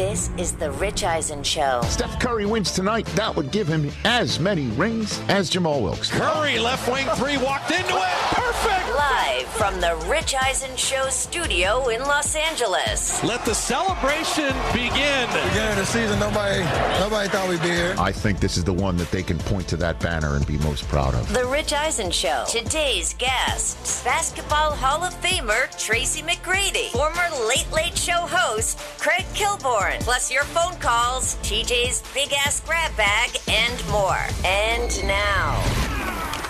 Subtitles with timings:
[0.00, 1.82] This is the Rich Eisen Show.
[1.84, 3.04] Steph Curry wins tonight.
[3.16, 6.10] That would give him as many rings as Jamal Wilkes.
[6.10, 8.16] Curry, left wing three, walked into it.
[8.32, 8.88] Perfect.
[8.96, 13.22] Live from the Rich Eisen Show studio in Los Angeles.
[13.22, 15.28] Let the celebration begin.
[15.48, 16.60] Beginning of the season, nobody,
[16.98, 17.94] nobody thought we'd be here.
[17.98, 20.56] I think this is the one that they can point to that banner and be
[20.58, 21.30] most proud of.
[21.32, 22.44] The Rich Eisen Show.
[22.48, 29.89] Today's guests: Basketball Hall of Famer Tracy McGrady, former Late Late Show host Craig Kilborn.
[29.98, 34.24] Plus your phone calls, TJ's big ass grab bag, and more.
[34.44, 35.62] And now,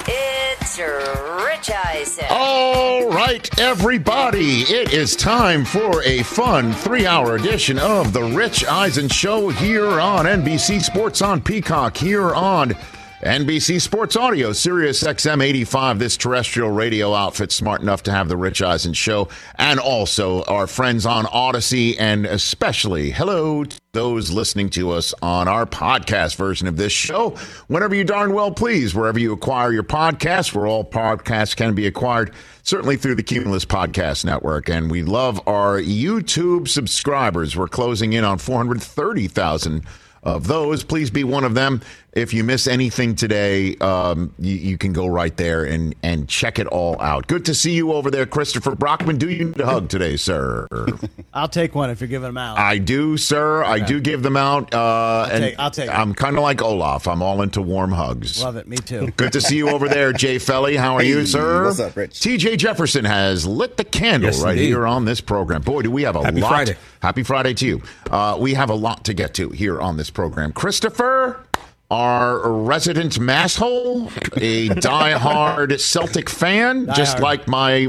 [0.07, 2.27] it's Rich Eisen.
[2.31, 8.65] All right, everybody, it is time for a fun three hour edition of The Rich
[8.65, 12.75] Eisen Show here on NBC Sports on Peacock, here on
[13.21, 18.37] NBC Sports Audio, Sirius XM 85, this terrestrial radio outfit smart enough to have the
[18.37, 24.71] Rich Eisen show, and also our friends on Odyssey, and especially hello to those listening
[24.71, 27.37] to us on our podcast version of this show.
[27.67, 31.87] Whenever you darn well please, wherever you acquire your podcast, where all podcasts can be
[31.87, 32.33] acquired,
[32.63, 34.71] certainly through the Cumulus Podcast Network.
[34.71, 37.55] And we love our YouTube subscribers.
[37.55, 39.85] We're closing in on 430,000
[40.23, 40.85] of those.
[40.85, 41.81] Please be one of them.
[42.13, 46.59] If you miss anything today, um, you, you, can go right there and, and check
[46.59, 47.29] it all out.
[47.29, 49.17] Good to see you over there, Christopher Brockman.
[49.17, 50.67] Do you need a hug today, sir?
[51.35, 52.59] I'll take one if you're giving them out.
[52.59, 53.63] I do, sir.
[53.63, 53.71] Okay.
[53.71, 54.75] I do give them out.
[54.75, 57.07] Uh, I'll, take, I'll take I'm kind of like Olaf.
[57.07, 58.43] I'm all into warm hugs.
[58.43, 58.67] Love it.
[58.67, 59.13] Me too.
[59.17, 60.75] Good to see you over there, Jay Felly.
[60.75, 61.67] How are hey, you, sir?
[61.67, 62.19] What's up, Rich?
[62.19, 64.67] TJ Jefferson has lit the candle yes, right indeed.
[64.67, 65.63] here on this program.
[65.63, 66.49] Boy, do we have a Happy lot.
[66.49, 66.77] Friday.
[67.01, 67.83] Happy Friday to you.
[68.11, 70.53] Uh, we have a lot to get to here on this program.
[70.53, 71.47] Christopher
[71.91, 74.07] our resident masshole,
[74.37, 77.23] a diehard Celtic fan, die just hard.
[77.23, 77.89] like my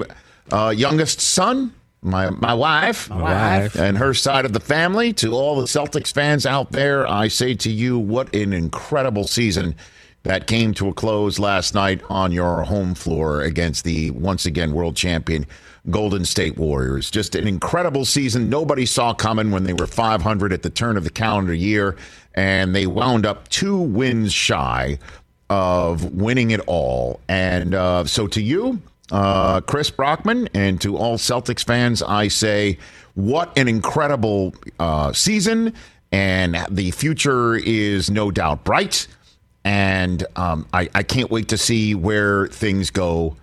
[0.51, 5.13] uh, youngest son, my my wife, my wife, and her side of the family.
[5.13, 9.75] To all the Celtics fans out there, I say to you, what an incredible season
[10.23, 14.71] that came to a close last night on your home floor against the once again
[14.73, 15.45] world champion
[15.89, 17.09] Golden State Warriors.
[17.09, 18.49] Just an incredible season.
[18.49, 21.95] Nobody saw coming when they were 500 at the turn of the calendar year,
[22.35, 24.99] and they wound up two wins shy
[25.49, 27.19] of winning it all.
[27.27, 28.81] And uh, so, to you,
[29.11, 32.77] uh, Chris Brockman, and to all Celtics fans, I say,
[33.15, 35.73] what an incredible uh, season,
[36.11, 39.07] and the future is no doubt bright.
[39.63, 43.35] And um, I, I can't wait to see where things go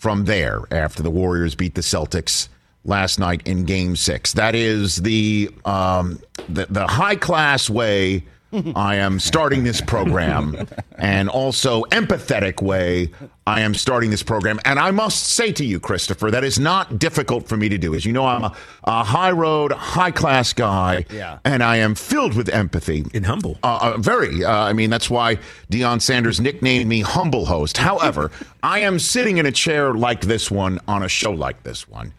[0.00, 2.48] from there after the Warriors beat the Celtics
[2.86, 4.32] last night in Game Six.
[4.32, 6.18] That is the um,
[6.48, 10.66] the, the high class way I am starting this program,
[10.96, 13.10] and also empathetic way
[13.46, 14.58] I am starting this program.
[14.64, 17.94] And I must say to you, Christopher, that is not difficult for me to do.
[17.94, 21.38] As you know, I'm a, a high road, high class guy, yeah.
[21.44, 23.58] and I am filled with empathy and humble.
[23.62, 24.44] Uh, uh, very.
[24.44, 25.38] Uh, I mean, that's why
[25.70, 27.76] Deion Sanders nicknamed me Humble Host.
[27.76, 28.30] However,
[28.62, 32.12] I am sitting in a chair like this one on a show like this one.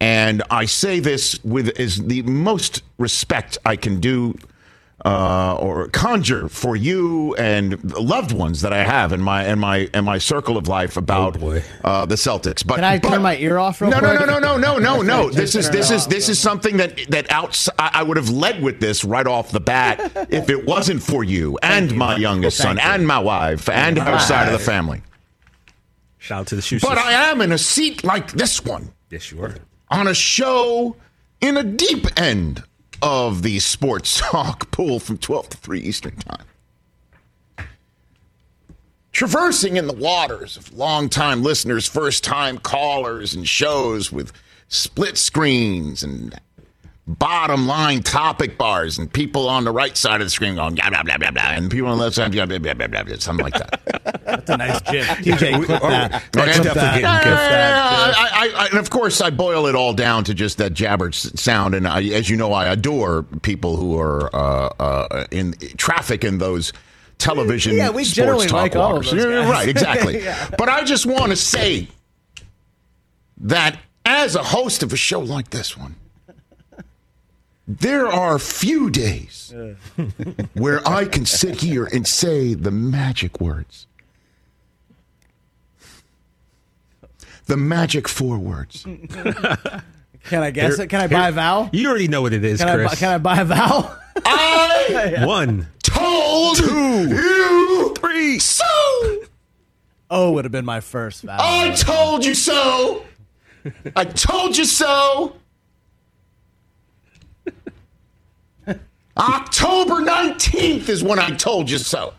[0.00, 4.36] And I say this with is the most respect I can do
[5.04, 9.90] uh, or conjure for you and loved ones that I have in my in my
[9.92, 12.64] in my circle of life about oh uh, the Celtics.
[12.64, 13.80] But can I but, turn my ear off?
[13.80, 14.20] Real no, quick?
[14.20, 15.30] no, no, no, no, no, no, no.
[15.30, 18.80] this is this is this is something that that outs- I would have led with
[18.80, 21.96] this right off the bat if it wasn't for you and you.
[21.96, 22.82] my youngest son you.
[22.82, 25.02] and my wife and her side of the family.
[26.18, 26.78] Shout out to the shoe.
[26.80, 29.56] But I am in a seat like this one yes, you are.
[29.90, 30.94] on a show
[31.40, 32.62] in a deep end
[33.02, 36.46] of the sports talk pool from 12 to 3 Eastern Time.
[39.10, 44.32] Traversing in the waters of longtime listeners, first time callers, and shows with
[44.68, 46.34] split screens and
[47.06, 50.88] bottom line topic bars and people on the right side of the screen going blah
[50.88, 53.02] blah blah blah blah and people on the left side blah blah blah blah, blah,
[53.02, 54.22] blah something like that.
[54.24, 55.06] That's a nice gif.
[55.18, 56.14] TJ, clip that.
[56.14, 56.46] Okay.
[56.46, 56.94] Definitely that.
[56.94, 58.14] getting that.
[58.16, 61.10] I, I, I, and of course, I boil it all down to just that jabber
[61.12, 61.74] sound.
[61.74, 66.38] And I, as you know, I adore people who are uh, uh, in traffic in
[66.38, 66.72] those
[67.18, 69.10] television Yeah, we sports generally talk like all of walkers.
[69.10, 69.50] those You're guys.
[69.50, 70.22] Right, exactly.
[70.22, 70.50] Yeah.
[70.56, 71.88] But I just want to say
[73.38, 75.96] that as a host of a show like this one,
[77.80, 79.54] there are few days
[80.54, 83.86] where I can sit here and say the magic words.
[87.46, 88.84] The magic four words.
[90.24, 90.88] Can I guess Here- it?
[90.90, 91.68] Can I buy here- a vowel?
[91.72, 92.90] You already know what it is, Can I, Chris.
[92.92, 93.92] bu- can I buy a vowel?
[94.24, 95.66] I One.
[95.82, 98.38] told you Three.
[98.38, 98.64] so.
[100.08, 101.40] Oh, would have been my first vowel.
[101.40, 103.04] I told you so.
[103.96, 105.34] I told you so.
[109.16, 112.14] October 19th is when I told you so.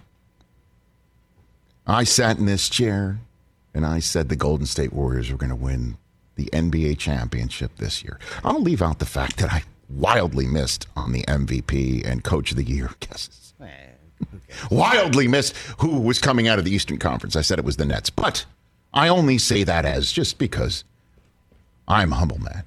[1.88, 3.20] I sat in this chair
[3.74, 5.98] and I said the Golden State Warriors were going to win
[6.36, 8.20] the NBA championship this year.
[8.44, 12.58] I'll leave out the fact that I wildly missed on the MVP and Coach of
[12.58, 13.54] the Year guesses.
[14.72, 17.36] Wildly missed who was coming out of the Eastern Conference.
[17.36, 18.46] I said it was the Nets, but
[18.94, 20.84] I only say that as just because
[21.88, 22.64] I'm a humble man.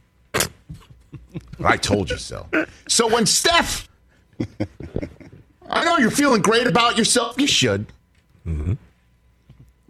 [1.65, 2.47] I told you so.
[2.89, 3.89] So when Steph,
[5.71, 7.39] I know you're feeling great about yourself.
[7.39, 7.87] You should.
[8.47, 8.75] Mm-hmm.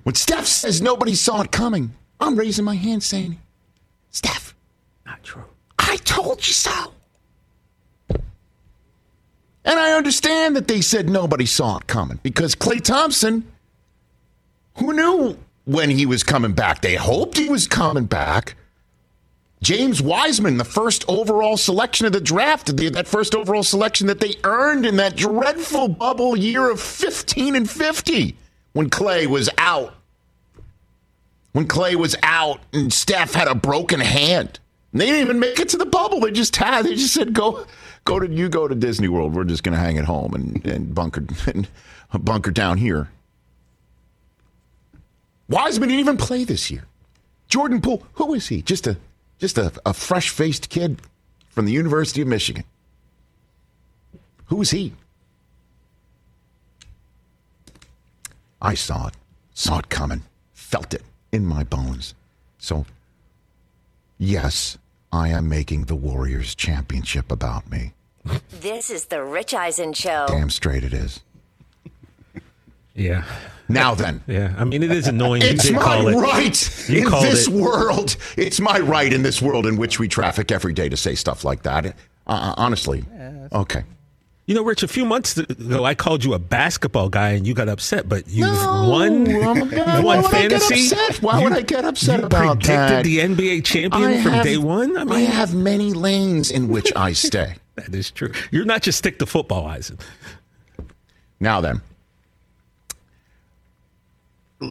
[0.02, 3.38] When Steph says nobody saw it coming, I'm raising my hand saying,
[4.10, 4.54] Steph,
[5.04, 5.44] Not true.
[5.78, 6.92] I told you so.
[8.08, 13.44] And I understand that they said nobody saw it coming because Klay Thompson,
[14.76, 16.82] who knew when he was coming back?
[16.82, 18.54] They hoped he was coming back.
[19.62, 24.20] James Wiseman, the first overall selection of the draft, the, that first overall selection that
[24.20, 28.36] they earned in that dreadful bubble year of 15 and 50
[28.74, 29.94] when Klay was out.
[31.52, 34.60] When Klay was out and Steph had a broken hand.
[34.92, 36.20] And they didn't even make it to the bubble.
[36.20, 37.66] They just had, they just said, go,
[38.04, 39.34] go to, you go to Disney World.
[39.34, 41.68] We're just going to hang at home and, and bunker, and
[42.20, 43.08] bunker down here.
[45.48, 46.84] Wiseman didn't even play this year.
[47.48, 48.62] Jordan Poole, who is he?
[48.62, 48.96] Just a
[49.38, 51.00] just a, a fresh faced kid
[51.48, 52.64] from the University of Michigan.
[54.46, 54.92] Who is he?
[58.60, 59.14] I saw it,
[59.54, 60.22] saw it coming,
[60.54, 61.02] felt it
[61.32, 62.14] in my bones.
[62.58, 62.86] So,
[64.18, 64.78] yes,
[65.12, 67.92] I am making the Warriors championship about me.
[68.50, 70.26] This is the Rich Eisen Show.
[70.28, 71.20] Damn straight it is.
[72.96, 73.24] Yeah.
[73.68, 74.22] Now then.
[74.26, 74.54] Yeah.
[74.56, 75.42] I mean, it is annoying.
[75.44, 76.14] It's did my call it.
[76.14, 77.52] right You in this it.
[77.54, 78.16] world.
[78.36, 81.44] It's my right in this world in which we traffic every day to say stuff
[81.44, 81.86] like that.
[82.26, 83.04] Uh, honestly.
[83.52, 83.84] Okay.
[84.46, 87.52] You know, Rich, a few months ago, I called you a basketball guy and you
[87.54, 90.94] got upset, but you've No, won, I'm- you why won would I get fantasy.
[90.94, 91.16] upset?
[91.20, 93.04] Why would I get upset you about predicted that?
[93.04, 94.96] the NBA champion from have- day one.
[94.96, 97.54] I mean, I have many lanes in which I stay.
[97.74, 98.30] that is true.
[98.52, 99.98] You're not just stick to football, Eisen.
[101.40, 101.82] Now then,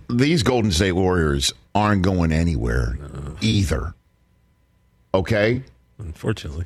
[0.10, 2.98] these Golden State Warriors aren't going anywhere
[3.42, 3.94] either.
[5.14, 5.62] Okay?
[6.00, 6.66] Unfortunately,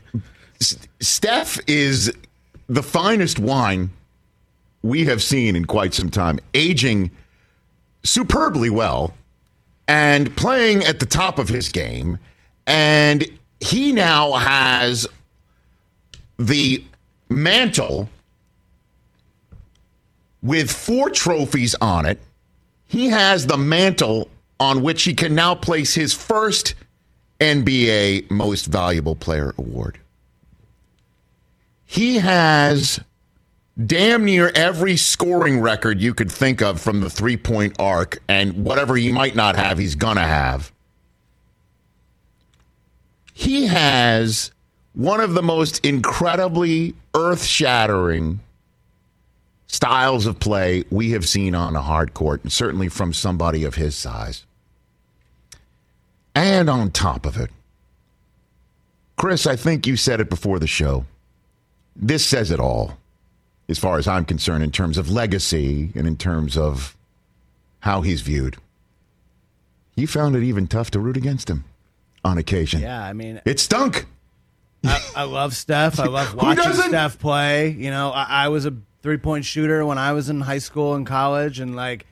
[0.62, 2.12] S- Steph is
[2.68, 3.90] the finest wine
[4.82, 7.12] we have seen in quite some time, aging
[8.04, 9.14] superbly well
[9.88, 12.18] and playing at the top of his game.
[12.66, 13.26] And
[13.60, 15.08] he now has
[16.38, 16.84] the
[17.30, 18.08] mantle
[20.42, 22.20] with four trophies on it.
[22.90, 24.30] He has the mantle
[24.60, 26.74] on which he can now place his first
[27.40, 30.00] NBA Most Valuable Player award.
[31.86, 33.00] He has
[33.86, 38.66] damn near every scoring record you could think of from the three point arc, and
[38.66, 40.72] whatever he might not have, he's going to have.
[43.34, 44.52] He has
[44.94, 48.40] one of the most incredibly earth shattering
[49.70, 53.76] styles of play we have seen on a hard court, and certainly from somebody of
[53.76, 54.46] his size.
[56.36, 57.52] And on top of it,
[59.16, 61.06] Chris, I think you said it before the show.
[61.96, 62.98] This says it all,
[63.68, 66.96] as far as I'm concerned, in terms of legacy and in terms of
[67.82, 68.58] how he's viewed.
[69.96, 71.66] You found it even tough to root against him
[72.24, 72.82] on occasion.
[72.82, 74.06] Yeah, I mean, It stunk.
[74.84, 76.00] I, I love Steph.
[76.00, 76.74] I love watching?
[76.74, 77.72] Steph play.
[77.72, 80.96] You know, I, I was a three point shooter when I was in high school
[80.96, 82.06] and college, and like,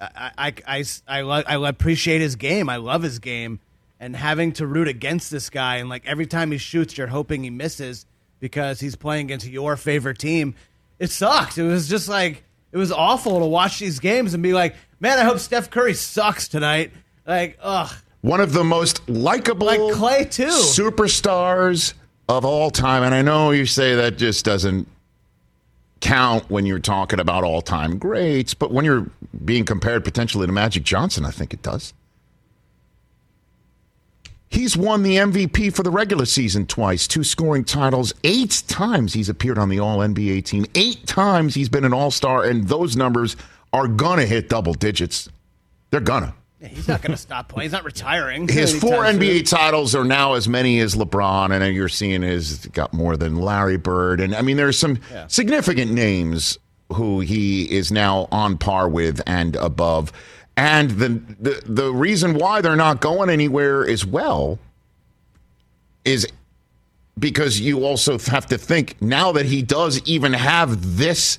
[0.00, 2.68] I, I, I, I, lo- I appreciate his game.
[2.68, 3.60] I love his game,
[4.00, 7.42] and having to root against this guy, and like every time he shoots, you're hoping
[7.44, 8.04] he misses.
[8.38, 10.54] because he's playing against your favorite team.
[10.98, 11.56] It sucked.
[11.58, 15.18] It was just like it was awful to watch these games and be like, man,
[15.18, 16.90] I hope Steph Curry sucks tonight.
[17.26, 17.90] Like, ugh.
[18.20, 20.46] One of the most likable, Like Klay, too.
[20.48, 21.94] superstars
[22.28, 23.02] of all time.
[23.02, 24.88] And I know you say that just doesn't
[26.06, 29.06] count when you're talking about all time greats, but when you're
[29.44, 31.92] being compared potentially to Magic Johnson, I think it does.
[34.48, 38.14] He's won the MVP for the regular season twice, two scoring titles.
[38.22, 40.64] Eight times he's appeared on the All NBA team.
[40.76, 43.36] Eight times he's been an All Star, and those numbers
[43.72, 45.28] are going to hit double digits.
[45.90, 46.34] They're going to.
[46.60, 47.66] Yeah, he's not going to stop playing.
[47.66, 48.48] He's not retiring.
[48.48, 49.04] His four.
[49.04, 53.36] NBA titles are now as many as LeBron, and you're seeing is got more than
[53.36, 54.20] Larry Bird.
[54.20, 54.98] And I mean, there's some
[55.28, 56.58] significant names
[56.92, 60.12] who he is now on par with and above.
[60.56, 61.08] And the,
[61.38, 64.58] the the reason why they're not going anywhere as well
[66.06, 66.26] is
[67.18, 71.38] because you also have to think now that he does even have this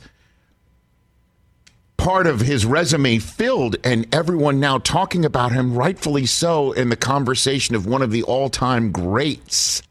[2.08, 6.96] part of his resume filled and everyone now talking about him rightfully so in the
[6.96, 9.82] conversation of one of the all-time greats.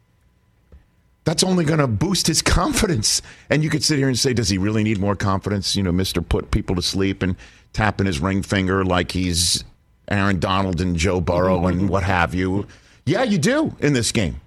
[1.24, 3.20] That's only going to boost his confidence.
[3.50, 5.76] And you could sit here and say does he really need more confidence?
[5.76, 7.36] You know mr put people to sleep and
[7.74, 9.62] tapping his ring finger like he's
[10.08, 11.80] aaron donald and joe burrow mm-hmm.
[11.80, 12.66] and what have you.
[13.04, 14.40] Yeah you do in this game.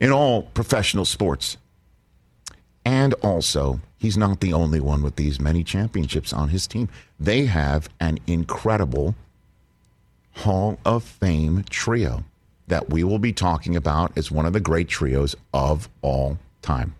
[0.00, 1.56] In all professional sports.
[2.84, 6.88] And also, he's not the only one with these many championships on his team.
[7.18, 9.14] They have an incredible
[10.36, 12.24] Hall of Fame trio
[12.68, 16.94] that we will be talking about as one of the great trios of all time.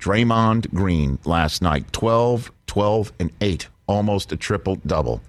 [0.00, 5.22] Draymond Green last night, 12, 12, and 8, almost a triple double.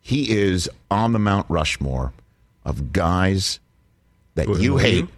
[0.00, 2.12] He is on the Mount Rushmore
[2.64, 3.60] of guys
[4.34, 5.08] that you hate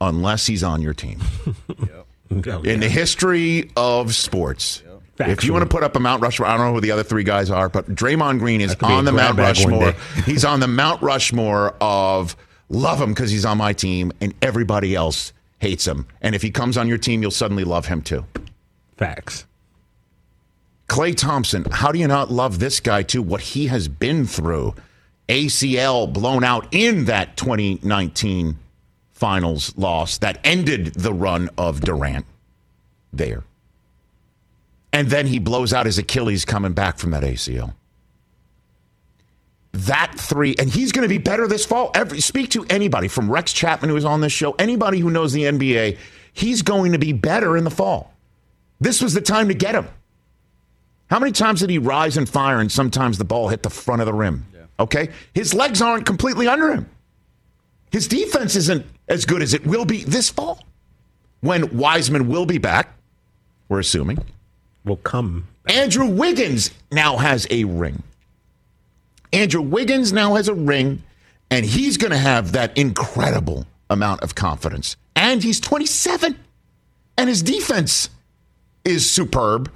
[0.00, 1.20] unless he's on your team
[2.30, 4.82] Oh, in the history of sports.
[5.18, 7.02] If you want to put up a Mount Rushmore, I don't know who the other
[7.02, 9.64] three guys are, but Draymond Green is That could be on the Mount grab bag
[9.64, 10.22] one Rushmore.
[10.24, 12.36] he's on the Mount Rushmore of
[12.68, 16.06] love him because he's on my team, and everybody else hates him.
[16.20, 18.26] And if he comes on your team, you'll suddenly love him too.
[18.96, 19.46] Facts.
[20.88, 23.22] Klay Thompson, how do you not love this guy too?
[23.22, 24.74] What he has been through.
[25.28, 28.56] ACL blown out in that 2019
[29.18, 32.24] finals loss that ended the run of Durant
[33.12, 33.42] there.
[34.92, 37.74] And then he blows out his Achilles coming back from that ACL.
[39.72, 41.90] That three, and he's going to be better this fall.
[41.94, 45.32] Every speak to anybody from Rex Chapman who was on this show, anybody who knows
[45.32, 45.98] the NBA,
[46.32, 48.14] he's going to be better in the fall.
[48.80, 49.88] This was the time to get him.
[51.10, 54.00] How many times did he rise and fire and sometimes the ball hit the front
[54.00, 54.46] of the rim?
[54.78, 55.10] Okay?
[55.34, 56.88] His legs aren't completely under him.
[57.90, 60.62] His defense isn't as good as it will be this fall
[61.40, 62.94] when Wiseman will be back,
[63.68, 64.18] we're assuming.
[64.84, 65.46] Will come.
[65.66, 68.02] Andrew Wiggins now has a ring.
[69.32, 71.02] Andrew Wiggins now has a ring,
[71.50, 74.96] and he's going to have that incredible amount of confidence.
[75.14, 76.38] And he's 27,
[77.18, 78.08] and his defense
[78.84, 79.70] is superb.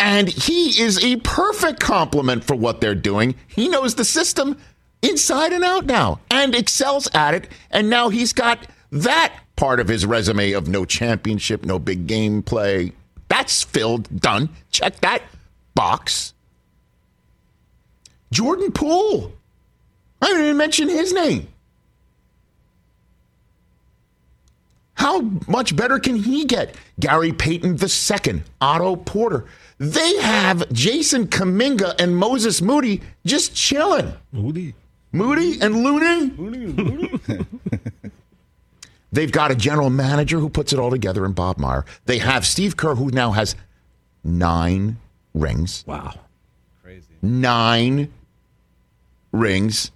[0.00, 3.36] And he is a perfect complement for what they're doing.
[3.46, 4.58] He knows the system
[5.04, 7.48] inside and out now and excels at it.
[7.70, 12.42] And now he's got that part of his resume of no championship, no big game
[12.42, 12.92] play.
[13.28, 14.48] That's filled, done.
[14.70, 15.22] Check that
[15.74, 16.34] box.
[18.32, 19.32] Jordan Poole.
[20.20, 21.48] I didn't even mention his name.
[24.94, 26.74] How much better can he get?
[26.98, 29.44] Gary Payton II, Otto Porter.
[29.78, 34.14] They have Jason Kuminga and Moses Moody just chilling.
[34.32, 34.74] Moody.
[35.14, 37.10] Moody and Looney.
[39.12, 41.84] They've got a general manager who puts it all together in Bob Meyer.
[42.06, 43.54] They have Steve Kerr, who now has
[44.24, 44.96] nine
[45.32, 45.84] rings.
[45.86, 46.14] Wow.
[46.82, 47.06] Crazy.
[47.22, 48.12] Nine
[49.30, 49.92] rings.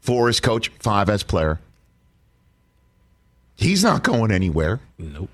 [0.00, 1.58] Four as coach, five as player.
[3.56, 4.78] He's not going anywhere.
[4.96, 5.28] Nope.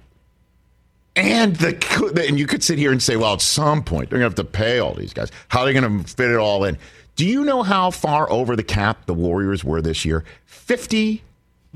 [1.16, 4.30] And the and you could sit here and say, well, at some point they're going
[4.30, 5.30] to have to pay all these guys.
[5.49, 6.78] How are they going to fit it all in?
[7.18, 10.22] Do you know how far over the cap the Warriors were this year?
[10.46, 11.25] Fifty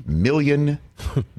[0.05, 0.79] million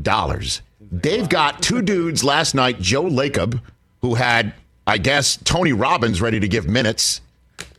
[0.03, 0.61] dollars.
[0.79, 3.63] They've got two dudes last night, Joe Lacob,
[4.03, 4.53] who had,
[4.87, 7.23] I guess, Tony Robbins ready to give minutes.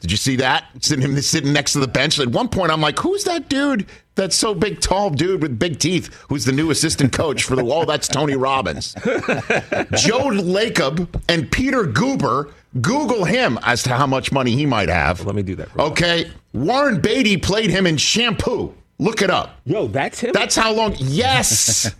[0.06, 0.66] Did you see that?
[0.82, 2.20] Sitting him sitting next to the bench.
[2.20, 3.88] At one point, I'm like, "Who's that dude?
[4.14, 6.14] That's so big, tall dude with big teeth.
[6.30, 7.88] Who's the new assistant coach for the wall?
[7.88, 12.52] That's Tony Robbins." Joe Lacob and Peter Guber.
[12.82, 15.26] Google him as to how much money he might have.
[15.26, 15.76] Let me do that.
[15.76, 18.76] Okay, Warren Beatty played him in Shampoo.
[19.00, 19.60] Look it up.
[19.66, 20.34] Yo, that's him.
[20.34, 20.94] That's how long.
[21.00, 21.96] Yes.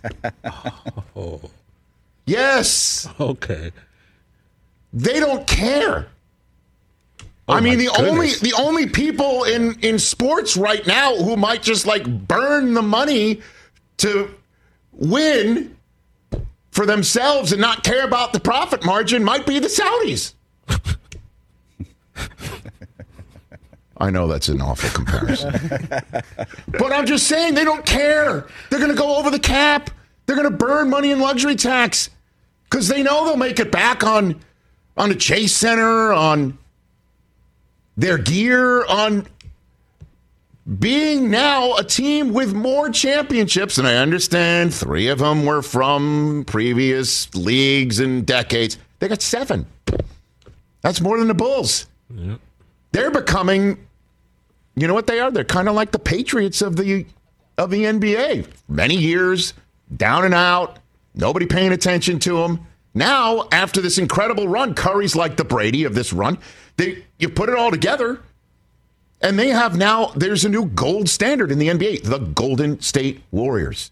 [1.16, 1.40] oh.
[2.24, 3.08] Yes.
[3.18, 3.72] Okay.
[4.92, 6.06] They don't care.
[7.48, 11.62] Oh, I mean, the only the only people in in sports right now who might
[11.62, 13.40] just like burn the money
[13.98, 14.30] to
[14.92, 15.76] win
[16.72, 20.34] for themselves and not care about the profit margin might be the Saudis.
[23.98, 25.52] I know that's an awful comparison.
[26.68, 28.46] but I'm just saying they don't care.
[28.68, 29.90] They're going to go over the cap.
[30.26, 32.10] They're going to burn money in luxury tax
[32.64, 34.40] because they know they'll make it back on
[34.98, 36.58] on the Chase Center, on
[37.96, 39.26] their gear, on
[40.78, 43.78] being now a team with more championships.
[43.78, 48.78] And I understand three of them were from previous leagues and decades.
[48.98, 49.66] They got seven.
[50.82, 51.86] That's more than the Bulls.
[52.92, 53.86] They're becoming,
[54.74, 55.30] you know what they are?
[55.30, 57.06] They're kind of like the Patriots of the
[57.58, 58.46] of the NBA.
[58.68, 59.54] Many years
[59.96, 60.78] down and out,
[61.14, 62.66] nobody paying attention to them.
[62.96, 66.38] Now, after this incredible run, Curry's like the Brady of this run.
[66.78, 68.20] They you put it all together,
[69.20, 70.12] and they have now.
[70.16, 73.90] There's a new gold standard in the NBA: the Golden State Warriors.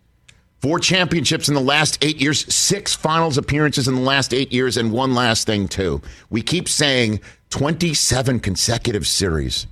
[0.62, 4.78] Four championships in the last eight years, six finals appearances in the last eight years,
[4.78, 6.00] and one last thing, too.
[6.30, 7.20] We keep saying
[7.50, 9.66] 27 consecutive series.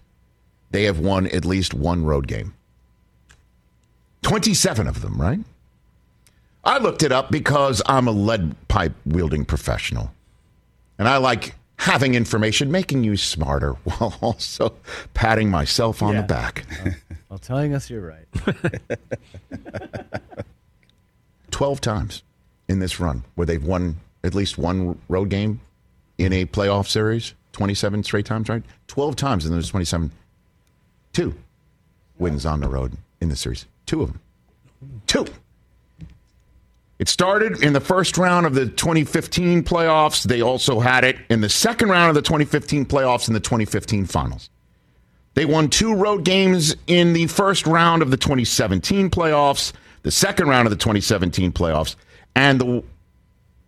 [0.70, 2.52] They have won at least one road game.
[4.20, 5.40] 27 of them, right?
[6.64, 10.12] I looked it up because I'm a lead pipe wielding professional.
[10.98, 14.74] And I like having information, making you smarter while also
[15.14, 16.20] patting myself on Yeah.
[16.22, 16.64] the back.
[17.28, 18.28] Well, telling us you're right.
[21.50, 22.22] 12 times
[22.68, 25.60] in this run where they've won at least one road game
[26.18, 27.34] in a playoff series.
[27.52, 28.62] 27 straight times, right?
[28.86, 30.10] 12 times in those 27.
[31.12, 31.34] Two
[32.18, 33.66] wins on the road in the series.
[33.84, 34.20] Two of them.
[35.06, 35.26] Two.
[37.02, 40.22] It started in the first round of the 2015 playoffs.
[40.22, 44.06] They also had it in the second round of the 2015 playoffs and the 2015
[44.06, 44.50] finals.
[45.34, 50.46] They won two road games in the first round of the 2017 playoffs, the second
[50.46, 51.96] round of the 2017 playoffs,
[52.36, 52.84] and the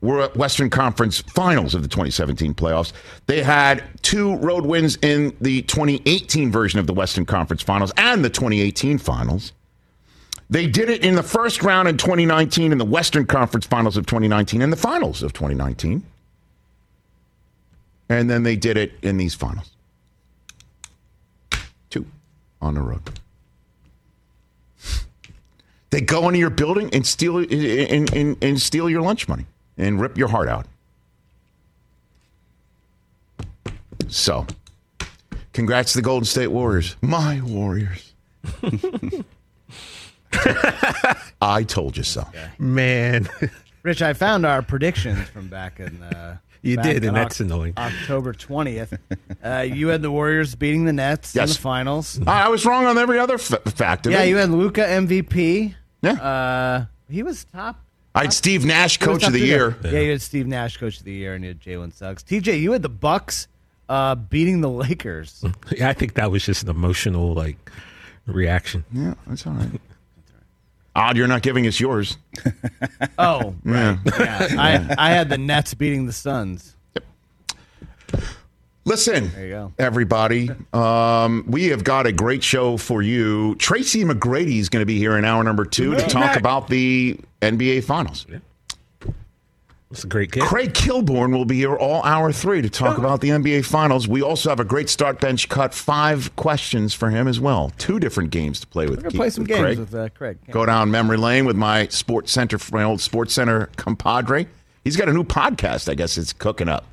[0.01, 2.93] Western Conference finals of the 2017 playoffs.
[3.27, 8.25] They had two road wins in the 2018 version of the Western Conference finals and
[8.25, 9.53] the 2018 finals.
[10.55, 14.07] They did it in the first round in 2019, in the Western Conference finals of
[14.07, 16.05] 2019, and the finals of 2019.
[18.09, 19.73] And then they did it in these finals.
[21.91, 22.07] Two
[22.63, 23.03] on the road.
[25.91, 30.01] They go into your building and steal and, and, and steal your lunch money and
[30.01, 30.67] rip your heart out.
[34.07, 34.47] So,
[35.53, 36.95] congrats to the Golden State Warriors.
[37.03, 38.13] My Warriors.
[41.41, 42.27] I told you so.
[42.59, 43.29] Man,
[43.83, 46.03] Rich, I found our predictions from back in.
[46.03, 47.75] Uh, You back did, in and that's annoying.
[47.77, 48.99] October twentieth.
[49.45, 51.57] Uh, you had the Warriors beating the Nets in Yes.
[51.57, 52.19] the finals.
[52.27, 54.07] I was wrong on every other f- fact.
[54.07, 55.75] Yeah, you had Luka MVP.
[56.03, 56.13] Yeah.
[56.13, 57.81] Uh, he was top.
[58.15, 59.77] I had Steve Nash, he was Coach top of the two Year.
[59.83, 59.93] there.
[59.93, 62.23] Yeah, you had Steve Nash, Coach of the Year, and you had Jalen Suggs.
[62.23, 63.49] TJ, you had the Bucks
[63.91, 65.45] uh, beating the Lakers.
[65.77, 67.59] Yeah, I think that was just an emotional like
[68.27, 68.85] reaction.
[68.93, 69.81] Yeah, that's all right.
[70.97, 72.17] Odd, you're not giving us yours.
[73.19, 73.97] Oh, right.
[74.19, 76.75] Yeah, I, I had the Nets beating the Suns.
[78.87, 79.73] Listen, There you go.
[79.79, 80.51] everybody.
[80.73, 83.55] Um, we have got a great show for you.
[83.57, 87.19] Tracy McGrady is going to be here in hour number two to talk about the
[87.41, 88.27] NBA Finals.
[89.95, 90.43] It's a great game.
[90.43, 94.09] Craig Kilborn will be here all hour three to talk about the NBA Finals.
[94.09, 97.71] We also have a great start bench cut, five questions for him as well.
[97.79, 98.97] Two different games to play with.
[98.97, 99.79] We're gonna Keith- play some with games Craig.
[99.79, 100.39] with uh, Craig.
[100.51, 104.49] Go down memory lane with my sports center, my old sports center compadre.
[104.83, 105.89] He's got a new podcast.
[105.89, 106.87] I guess it's cooking up.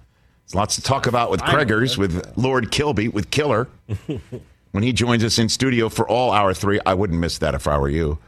[0.46, 3.68] There's lots to talk about with Kreggers, with Lord Kilby, with Killer.
[4.74, 7.68] when he joins us in studio for all hour three, I wouldn't miss that if
[7.68, 8.20] I were you.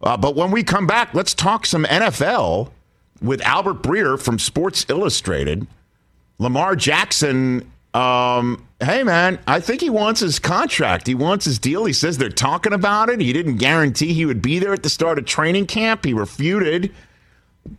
[0.00, 2.70] Uh, but when we come back, let's talk some NFL
[3.22, 5.66] with Albert Breer from Sports Illustrated.
[6.38, 11.06] Lamar Jackson, um, hey man, I think he wants his contract.
[11.06, 11.84] He wants his deal.
[11.84, 13.20] He says they're talking about it.
[13.20, 16.04] He didn't guarantee he would be there at the start of training camp.
[16.04, 16.92] He refuted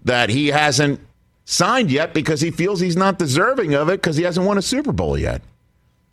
[0.06, 1.00] that he hasn't
[1.46, 4.62] signed yet because he feels he's not deserving of it because he hasn't won a
[4.62, 5.42] Super Bowl yet.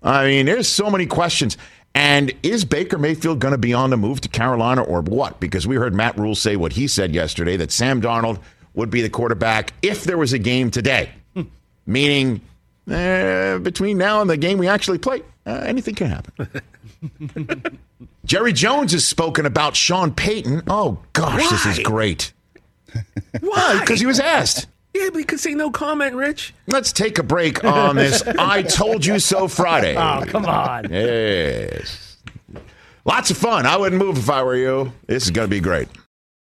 [0.02, 1.56] I mean, there's so many questions.
[1.94, 5.40] And is Baker Mayfield going to be on the move to Carolina or what?
[5.40, 8.40] Because we heard Matt Rhule say what he said yesterday that Sam Darnold
[8.74, 11.10] would be the quarterback if there was a game today,
[11.86, 12.40] meaning
[12.90, 16.48] eh, between now and the game we actually play, uh, anything can happen.
[18.24, 20.62] Jerry Jones has spoken about Sean Payton.
[20.68, 22.32] Oh, gosh, this is great.
[23.40, 23.78] Why?
[23.80, 24.66] Because he was asked.
[24.94, 26.52] Yeah, because say no comment, Rich.
[26.66, 29.96] Let's take a break on this I Told You So Friday.
[29.96, 30.90] Oh, come on.
[30.90, 32.18] Yes.
[33.04, 33.66] Lots of fun.
[33.66, 34.92] I wouldn't move if I were you.
[35.06, 35.88] This is going to be great.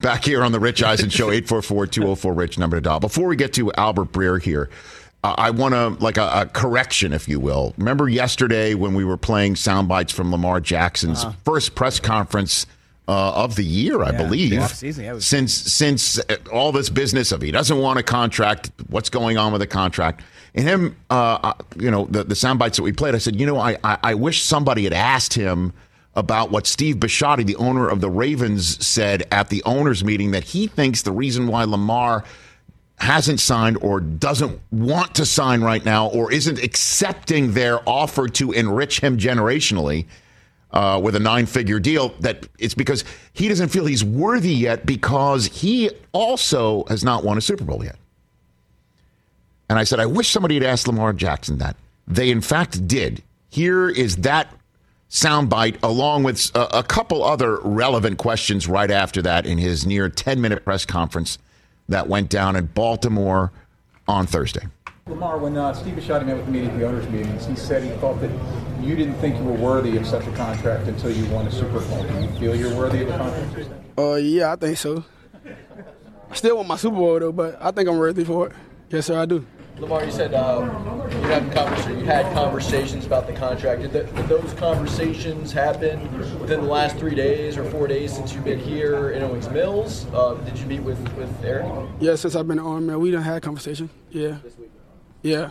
[0.00, 3.00] Back here on the Rich Eisen Show, 844-204-RICH, number to dial.
[3.00, 4.70] Before we get to Albert Breer here,
[5.22, 7.74] uh, I want to, like a, a, correction, if you will.
[7.76, 11.34] Remember yesterday when we were playing sound bites from Lamar Jackson's uh-huh.
[11.44, 12.64] first press conference
[13.08, 14.52] uh, of the year, I yeah, believe.
[14.52, 19.10] Yeah, was- since since uh, all this business of he doesn't want a contract, what's
[19.10, 20.22] going on with the contract?
[20.54, 23.38] And him, uh, uh you know, the, the sound bites that we played, I said,
[23.38, 25.74] you know, I, I, I wish somebody had asked him–
[26.14, 30.44] about what Steve Bisciotti, the owner of the Ravens, said at the owners' meeting that
[30.44, 32.24] he thinks the reason why Lamar
[32.98, 38.52] hasn't signed or doesn't want to sign right now or isn't accepting their offer to
[38.52, 40.06] enrich him generationally
[40.72, 44.84] uh, with a nine figure deal that it's because he doesn't feel he's worthy yet
[44.84, 47.96] because he also has not won a Super Bowl yet.
[49.68, 51.76] And I said, I wish somebody had asked Lamar Jackson that.
[52.06, 53.22] They, in fact, did.
[53.48, 54.52] Here is that
[55.10, 60.08] soundbite, along with a, a, couple other relevant questions right after that in his near
[60.08, 61.38] 10 minute press conference
[61.88, 63.50] that went down in Baltimore
[64.06, 64.66] on Thursday.
[65.06, 67.90] Lamar, when uh, Steve Bisciotti met with me at the owners' meetings, he said he
[67.98, 68.30] thought that
[68.80, 71.80] you didn't think you were worthy of such a contract until you won a Super
[71.80, 72.04] Bowl.
[72.04, 73.70] Do you feel you're worthy of a contract?
[73.98, 75.04] Uh, yeah, I think so.
[76.30, 78.52] I still want my Super Bowl though, but I think I'm worthy for it.
[78.90, 79.44] Yes, sir, I do.
[79.80, 80.60] Lamar, you said uh,
[81.10, 83.80] you, had conversations, you had conversations about the contract.
[83.80, 88.34] Did, the, did, those conversations happen within the last three days or four days since
[88.34, 90.06] you've been here in Owings Mills?
[90.12, 91.66] Uh, did you meet with, with Eric?
[91.98, 93.88] Yeah, since I've been in Owings Mills, we done had conversation.
[94.10, 94.38] Yeah.
[95.22, 95.50] Yeah.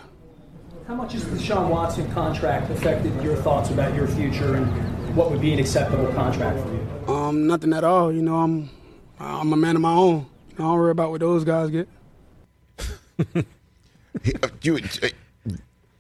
[0.88, 5.32] How much has the Deshaun Watson contract affected your thoughts about your future and what
[5.32, 7.14] would be an acceptable contract for you?
[7.14, 8.12] Um, nothing at all.
[8.12, 8.70] You know, I'm
[9.20, 10.28] I'm a man of my own.
[10.54, 11.88] I don't worry about what those guys get.
[14.42, 14.80] Uh, you,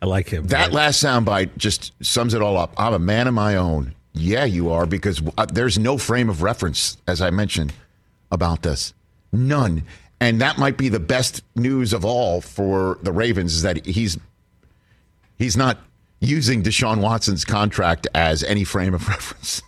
[0.01, 0.47] I like him.
[0.47, 2.73] That last soundbite just sums it all up.
[2.77, 3.93] I'm a man of my own.
[4.13, 7.73] Yeah, you are, because uh, there's no frame of reference, as I mentioned,
[8.31, 8.93] about this.
[9.31, 9.83] None.
[10.19, 14.17] And that might be the best news of all for the Ravens is that he's
[15.37, 15.77] he's not
[16.19, 19.61] using Deshaun Watson's contract as any frame of reference.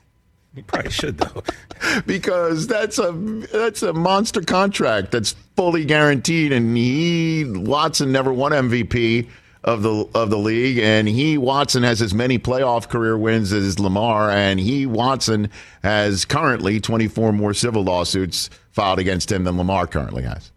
[0.54, 1.44] He probably should though,
[2.06, 3.12] because that's a
[3.54, 9.30] that's a monster contract that's fully guaranteed, and he Watson never won MVP
[9.64, 13.80] of the of the league, and he Watson has as many playoff career wins as
[13.80, 15.52] Lamar, and he Watson
[15.84, 20.52] has currently 24 more civil lawsuits filed against him than Lamar currently has.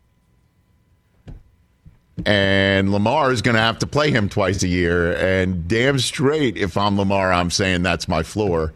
[2.25, 5.15] and Lamar is going to have to play him twice a year.
[5.17, 8.73] And damn straight, if I'm Lamar, I'm saying that's my floor.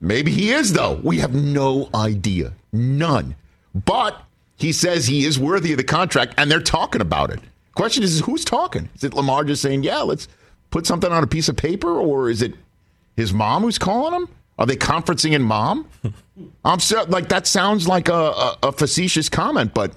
[0.00, 1.00] Maybe he is, though.
[1.02, 2.52] We have no idea.
[2.72, 3.34] None.
[3.74, 4.20] But
[4.58, 7.40] he says he is worthy of the contract, and they're talking about it.
[7.74, 8.90] Question is, who's talking?
[8.96, 10.26] Is it Lamar just saying, yeah, let's
[10.70, 12.54] put something on a piece of paper, or is it
[13.16, 14.28] his mom who's calling him?
[14.58, 15.88] Are they conferencing in mom?
[16.64, 19.92] I'm so, like that sounds like a, a, a facetious comment, but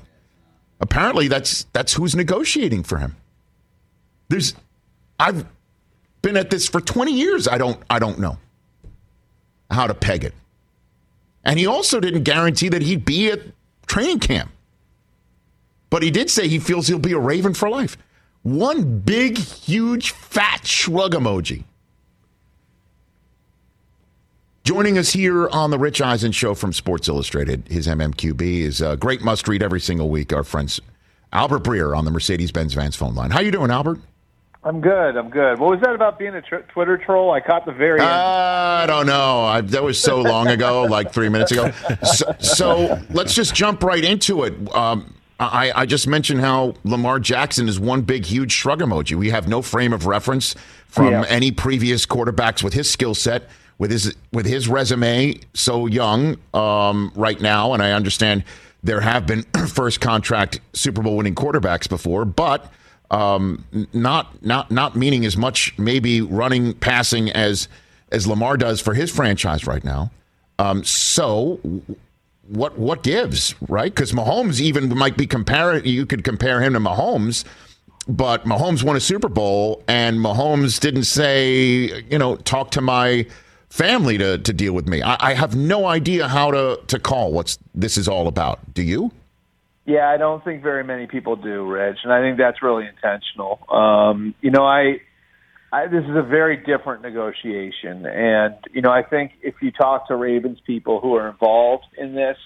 [0.79, 3.15] apparently that's that's who's negotiating for him.
[4.29, 4.53] There's
[5.19, 5.45] I've
[6.21, 7.47] been at this for 20 years.
[7.47, 8.37] I don't I don't know
[9.71, 10.35] how to peg it.
[11.43, 13.39] And he also didn't guarantee that he'd be at
[13.91, 14.49] training camp.
[15.89, 17.97] But he did say he feels he'll be a Raven for life.
[18.41, 21.65] One big, huge, fat shrug emoji.
[24.63, 28.95] Joining us here on the Rich Eisen Show from Sports Illustrated, his MMQB is a
[28.95, 30.31] great must read every single week.
[30.31, 30.79] Our friends
[31.33, 33.31] Albert Breer on the Mercedes Benz Vans phone line.
[33.31, 33.99] How you doing, Albert?
[34.63, 35.17] I'm good.
[35.17, 35.57] I'm good.
[35.57, 37.31] What was that about being a tr- Twitter troll?
[37.31, 38.09] I caught the very end.
[38.09, 39.43] I don't know.
[39.43, 41.71] I, that was so long ago, like three minutes ago.
[42.03, 44.53] So, so let's just jump right into it.
[44.75, 49.17] Um, I, I, just mentioned how Lamar Jackson is one big, huge shrug emoji.
[49.17, 50.53] We have no frame of reference
[50.85, 51.25] from yeah.
[51.27, 53.49] any previous quarterbacks with his skill set
[53.81, 58.43] with his with his resume so young um, right now, and I understand
[58.83, 62.71] there have been first contract Super Bowl winning quarterbacks before, but
[63.11, 67.67] um, not not not meaning as much maybe running passing as
[68.11, 70.11] as Lamar does for his franchise right now.
[70.57, 71.59] Um, so
[72.47, 73.93] what what gives right?
[73.93, 75.85] Because Mahomes even might be comparing.
[75.85, 77.45] You could compare him to Mahomes
[78.07, 83.25] but Mahomes won a Super Bowl, and Mahomes didn't say, you know, talk to my
[83.69, 85.01] family to, to deal with me.
[85.01, 88.73] I, I, have no idea how to, to call what's this is all about.
[88.73, 89.11] Do you?
[89.85, 93.59] Yeah, I don't think very many people do, Rich, and I think that's really intentional.
[93.69, 95.01] Um, you know, I,
[95.71, 100.07] I this is a very different negotiation, and you know, I think if you talk
[100.09, 102.37] to Ravens people who are involved in this,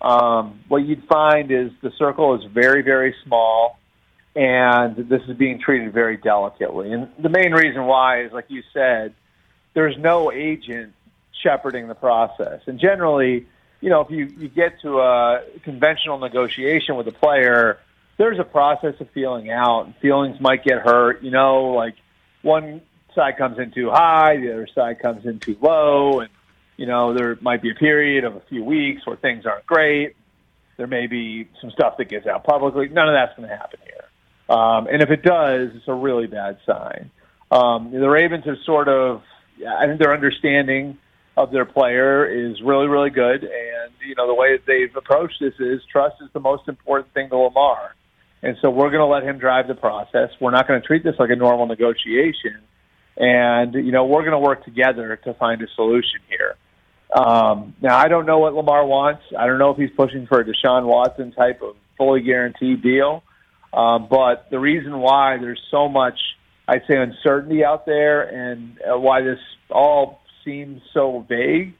[0.00, 3.78] um, what you'd find is the circle is very, very small,
[4.36, 6.92] and this is being treated very delicately.
[6.92, 9.14] And the main reason why is, like you said
[9.74, 10.92] there's no agent
[11.42, 12.60] shepherding the process.
[12.66, 13.46] And generally,
[13.80, 17.78] you know, if you, you get to a conventional negotiation with a player,
[18.16, 21.22] there's a process of feeling out, feelings might get hurt.
[21.22, 21.94] You know, like
[22.42, 22.82] one
[23.14, 26.30] side comes in too high, the other side comes in too low, and
[26.76, 30.16] you know there might be a period of a few weeks where things aren't great.
[30.76, 32.88] There may be some stuff that gets out publicly.
[32.88, 34.56] None of that's going to happen here.
[34.56, 37.10] Um, and if it does, it's a really bad sign.
[37.50, 39.22] Um, the Ravens have sort of
[39.66, 40.98] I think they're understanding
[41.38, 43.44] of their player is really, really good.
[43.44, 47.14] And, you know, the way that they've approached this is trust is the most important
[47.14, 47.94] thing to Lamar.
[48.42, 50.30] And so we're going to let him drive the process.
[50.40, 52.58] We're not going to treat this like a normal negotiation.
[53.16, 56.56] And, you know, we're going to work together to find a solution here.
[57.14, 59.22] Um, now, I don't know what Lamar wants.
[59.38, 63.22] I don't know if he's pushing for a Deshaun Watson type of fully guaranteed deal.
[63.72, 66.18] Um, but the reason why there's so much–
[66.68, 69.38] I'd say uncertainty out there, and uh, why this
[69.70, 71.74] all seems so vague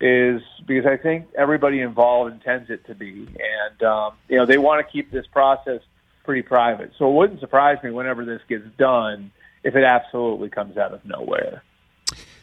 [0.00, 4.58] is because I think everybody involved intends it to be, and um, you know they
[4.58, 5.80] want to keep this process
[6.24, 6.92] pretty private.
[6.98, 9.30] So it wouldn't surprise me whenever this gets done
[9.62, 11.62] if it absolutely comes out of nowhere.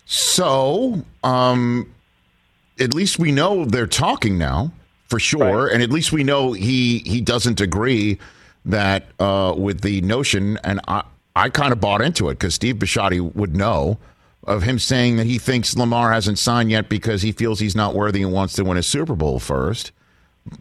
[0.06, 1.94] So, um,
[2.80, 4.72] at least we know they're talking now
[5.08, 5.74] for sure, right.
[5.74, 8.20] and at least we know he he doesn't agree
[8.66, 11.04] that uh, with the notion, and I,
[11.36, 13.98] I kind of bought into it because Steve Bisciotti would know
[14.44, 17.94] of him saying that he thinks Lamar hasn't signed yet because he feels he's not
[17.94, 19.92] worthy and wants to win a Super Bowl first.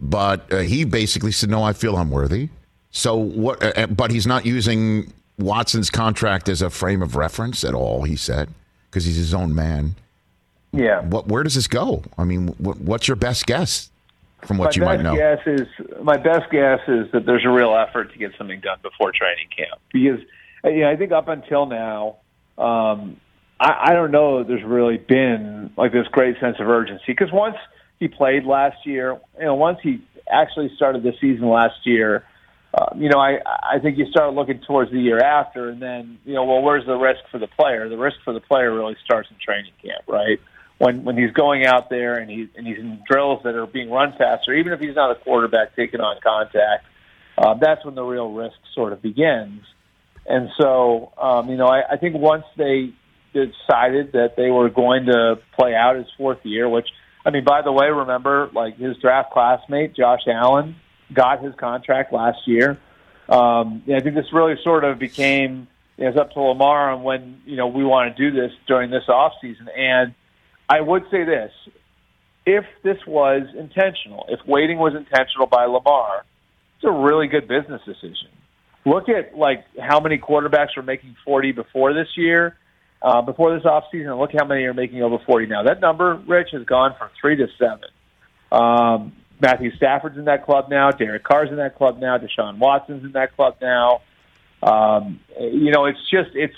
[0.00, 2.50] But uh, he basically said, "No, I feel I'm worthy."
[2.90, 3.62] So what?
[3.62, 8.02] Uh, uh but he's not using Watson's contract as a frame of reference at all.
[8.02, 8.50] He said
[8.90, 9.94] because he's his own man.
[10.72, 11.00] Yeah.
[11.00, 11.28] What?
[11.28, 12.02] Where does this go?
[12.18, 13.90] I mean, what, what's your best guess
[14.42, 15.16] from what my you might know?
[15.16, 15.68] Guess is
[16.02, 19.48] my best guess is that there's a real effort to get something done before training
[19.56, 20.20] camp because
[20.64, 22.16] you know, I think up until now,
[22.58, 23.16] um,
[23.60, 24.42] I, I don't know.
[24.42, 27.56] There's really been like this great sense of urgency because once
[27.98, 32.24] he played last year, you know, once he actually started the season last year,
[32.72, 36.18] uh, you know, I I think you start looking towards the year after, and then
[36.24, 37.88] you know, well, where's the risk for the player?
[37.88, 40.40] The risk for the player really starts in training camp, right?
[40.78, 43.90] When when he's going out there and he's and he's in drills that are being
[43.90, 46.86] run faster, even if he's not a quarterback taking on contact,
[47.36, 49.62] uh, that's when the real risk sort of begins.
[50.26, 52.94] And so, um, you know, I, I think once they
[53.32, 56.88] decided that they were going to play out his fourth year, which,
[57.24, 60.76] I mean, by the way, remember, like his draft classmate, Josh Allen,
[61.12, 62.78] got his contract last year.
[63.28, 67.02] Um, I think this really sort of became you know, it's up to Lamar on
[67.02, 69.68] when you know we want to do this during this off season.
[69.76, 70.14] And
[70.68, 71.52] I would say this:
[72.46, 76.24] if this was intentional, if waiting was intentional by Lamar,
[76.76, 78.30] it's a really good business decision.
[78.86, 82.56] Look at like how many quarterbacks were making forty before this year,
[83.02, 85.62] uh, before this offseason, and look how many are making over forty now.
[85.62, 87.88] That number, Rich, has gone from three to seven.
[88.52, 90.90] Um, Matthew Stafford's in that club now.
[90.90, 92.18] Derek Carr's in that club now.
[92.18, 94.02] Deshaun Watson's in that club now.
[94.62, 96.56] Um, you know, it's just it's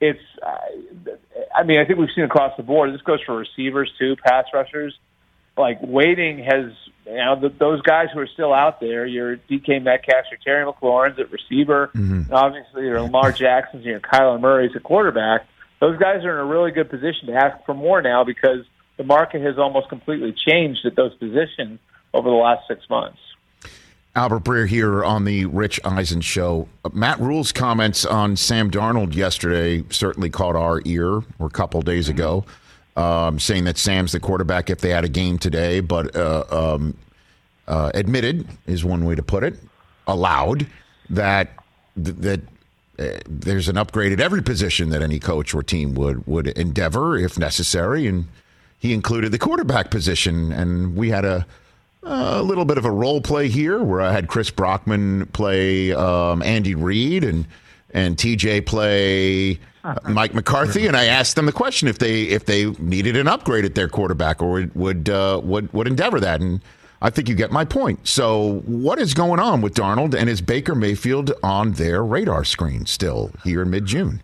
[0.00, 0.20] it's.
[0.42, 1.10] Uh,
[1.54, 2.92] I mean, I think we've seen across the board.
[2.92, 4.98] This goes for receivers too, pass rushers.
[5.58, 6.72] Like waiting has
[7.06, 9.06] you know the, those guys who are still out there.
[9.06, 12.12] Your DK Metcalf, your Terry McLaurin's at receiver, mm-hmm.
[12.12, 15.46] and obviously your Lamar Jackson's, your Kyler Murray's at quarterback.
[15.80, 18.64] Those guys are in a really good position to ask for more now because
[18.96, 21.78] the market has almost completely changed at those positions
[22.14, 23.18] over the last six months.
[24.14, 26.68] Albert Breer here on the Rich Eisen show.
[26.94, 32.08] Matt Rhule's comments on Sam Darnold yesterday certainly caught our ear, or a couple days
[32.08, 32.46] ago,
[32.96, 36.96] um, saying that Sam's the quarterback if they had a game today, but uh, um,
[37.68, 39.58] uh, admitted is one way to put it,
[40.06, 40.66] allowed
[41.10, 41.50] that
[41.96, 42.40] that
[42.98, 47.16] uh, there's an upgrade at every position that any coach or team would would endeavor
[47.16, 48.26] if necessary, and
[48.78, 51.46] he included the quarterback position, and we had a
[52.02, 56.42] a little bit of a role play here where I had Chris Brockman play um,
[56.42, 57.46] Andy Reid and
[57.92, 62.46] and TJ play uh, Mike McCarthy, and I asked them the question if they if
[62.46, 66.40] they needed an upgrade at their quarterback or would would uh, would, would endeavor that,
[66.40, 66.60] and
[67.00, 68.08] I think you get my point.
[68.08, 72.86] So, what is going on with Darnold and is Baker Mayfield on their radar screen
[72.86, 74.22] still here in mid June?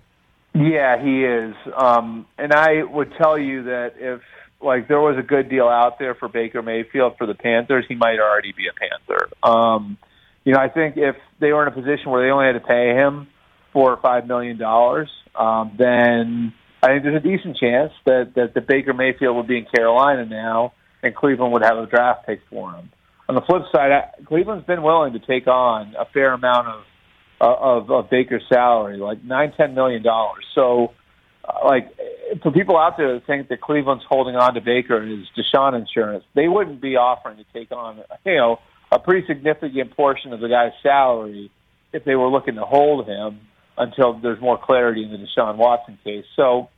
[0.54, 4.20] Yeah, he is, um, and I would tell you that if
[4.60, 7.94] like there was a good deal out there for Baker Mayfield for the Panthers, he
[7.94, 9.28] might already be a Panther.
[9.42, 9.98] Um,
[10.44, 12.60] you know, I think if they were in a position where they only had to
[12.60, 13.28] pay him
[13.72, 18.54] four or five million dollars, um, then I think there's a decent chance that that
[18.54, 22.40] the Baker Mayfield would be in Carolina now, and Cleveland would have a draft pick
[22.50, 22.90] for him.
[23.28, 26.82] On the flip side, I, Cleveland's been willing to take on a fair amount of
[27.40, 30.44] uh, of, of Baker's salary, like nine ten million dollars.
[30.54, 30.92] So
[31.44, 31.92] uh, like
[32.42, 36.24] for people out there that think that Cleveland's holding on to Baker is Deshaun insurance,
[36.34, 38.58] they wouldn't be offering to take on you know
[38.90, 41.50] a pretty significant portion of the guy's salary
[41.92, 43.40] if they were looking to hold him
[43.76, 46.24] until there's more clarity in the Deshaun Watson case.
[46.36, 46.68] So,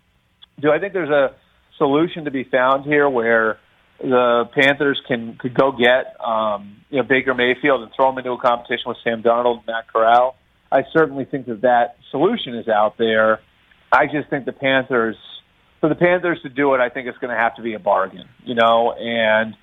[0.61, 1.35] do I think there's a
[1.79, 3.59] solution to be found here where
[4.01, 8.33] the Panthers can could go get um, you know Baker Mayfield and throw him into
[8.33, 10.37] a competition with Sam Darnold and Matt Corral?
[10.71, 13.41] I certainly think that that solution is out there.
[13.93, 15.17] I just think the Panthers,
[15.81, 17.79] for the Panthers to do it, I think it's going to have to be a
[17.79, 18.93] bargain, you know.
[18.93, 19.55] And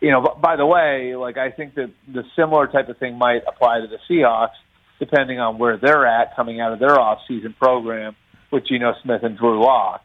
[0.00, 3.42] you know, by the way, like I think that the similar type of thing might
[3.46, 4.54] apply to the Seahawks,
[4.98, 8.14] depending on where they're at coming out of their off-season program
[8.52, 10.02] with Geno Smith and Drew Lock.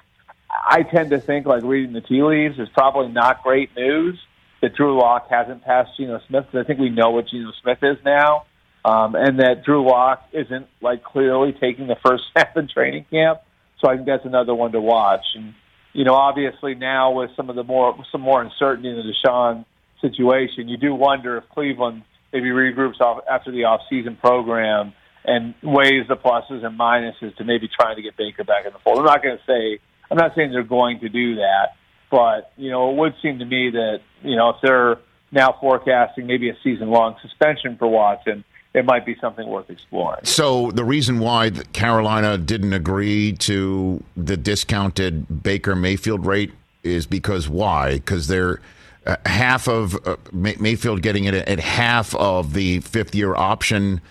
[0.66, 4.20] I tend to think, like reading the tea leaves, is probably not great news
[4.62, 7.80] that Drew Lock hasn't passed Geno Smith because I think we know what Geno Smith
[7.82, 8.46] is now,
[8.84, 13.42] um, and that Drew Lock isn't like clearly taking the first snap in training camp.
[13.80, 15.26] So I think that's another one to watch.
[15.36, 15.54] And
[15.94, 19.66] you know, obviously now with some of the more some more uncertainty in the Deshaun
[20.02, 24.94] situation, you do wonder if Cleveland maybe regroups off after the off-season program
[25.26, 28.80] and weighs the pluses and minuses to maybe trying to get Baker back in the
[28.80, 29.00] fold.
[29.00, 31.76] I'm not going to say I'm not saying they're going to do that,
[32.10, 35.00] but you know, it would seem to me that you know if they're
[35.32, 38.44] now forecasting maybe a season-long suspension for Watson
[38.78, 40.24] it might be something worth exploring.
[40.24, 46.52] So the reason why Carolina didn't agree to the discounted Baker Mayfield rate
[46.84, 47.96] is because why?
[47.96, 48.62] Because they're
[49.06, 54.02] uh, half of uh, Mayfield getting it at half of the fifth year option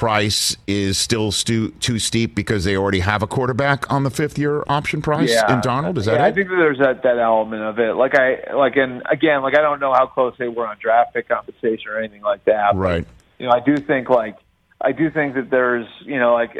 [0.00, 4.38] price is still stu- too steep because they already have a quarterback on the fifth
[4.38, 5.52] year option price yeah.
[5.52, 5.98] in Darnold?
[5.98, 6.28] Is that yeah, it?
[6.28, 7.92] I think that there's that that element of it.
[7.92, 11.12] Like I like and again like I don't know how close they were on draft
[11.12, 12.74] pick compensation or anything like that.
[12.76, 13.04] Right.
[13.04, 14.38] But, you know, I do think like
[14.80, 16.56] I do think that there's you know like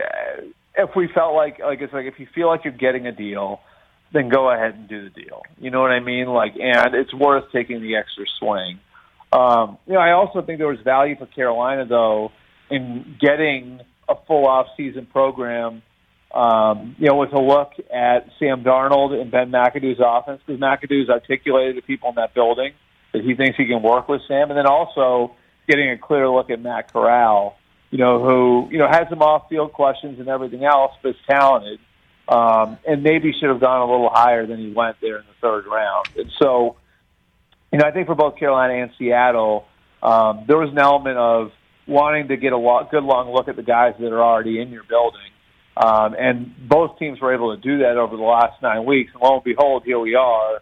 [0.76, 3.62] if we felt like like it's like if you feel like you're getting a deal,
[4.12, 5.40] then go ahead and do the deal.
[5.58, 6.26] You know what I mean?
[6.26, 8.80] Like, and it's worth taking the extra swing.
[9.32, 12.32] Um, you know, I also think there was value for Carolina though
[12.70, 15.82] in getting a full off season program.
[16.32, 21.10] Um, you know, with a look at Sam Darnold and Ben McAdoo's offense, because McAdoo's
[21.10, 22.72] articulated to people in that building
[23.12, 25.34] that he thinks he can work with Sam, and then also
[25.68, 27.56] getting a clear look at Matt Corral,
[27.90, 31.80] you know, who you know has some off-field questions and everything else, but is talented,
[32.28, 35.34] um, and maybe should have gone a little higher than he went there in the
[35.40, 36.06] third round.
[36.16, 36.76] And so,
[37.72, 39.66] you know, I think for both Carolina and Seattle,
[40.00, 41.50] um, there was an element of
[41.90, 44.70] wanting to get a lo- good long look at the guys that are already in
[44.70, 45.20] your building.
[45.76, 49.10] Um, and both teams were able to do that over the last nine weeks.
[49.12, 50.60] And lo and behold, here we are.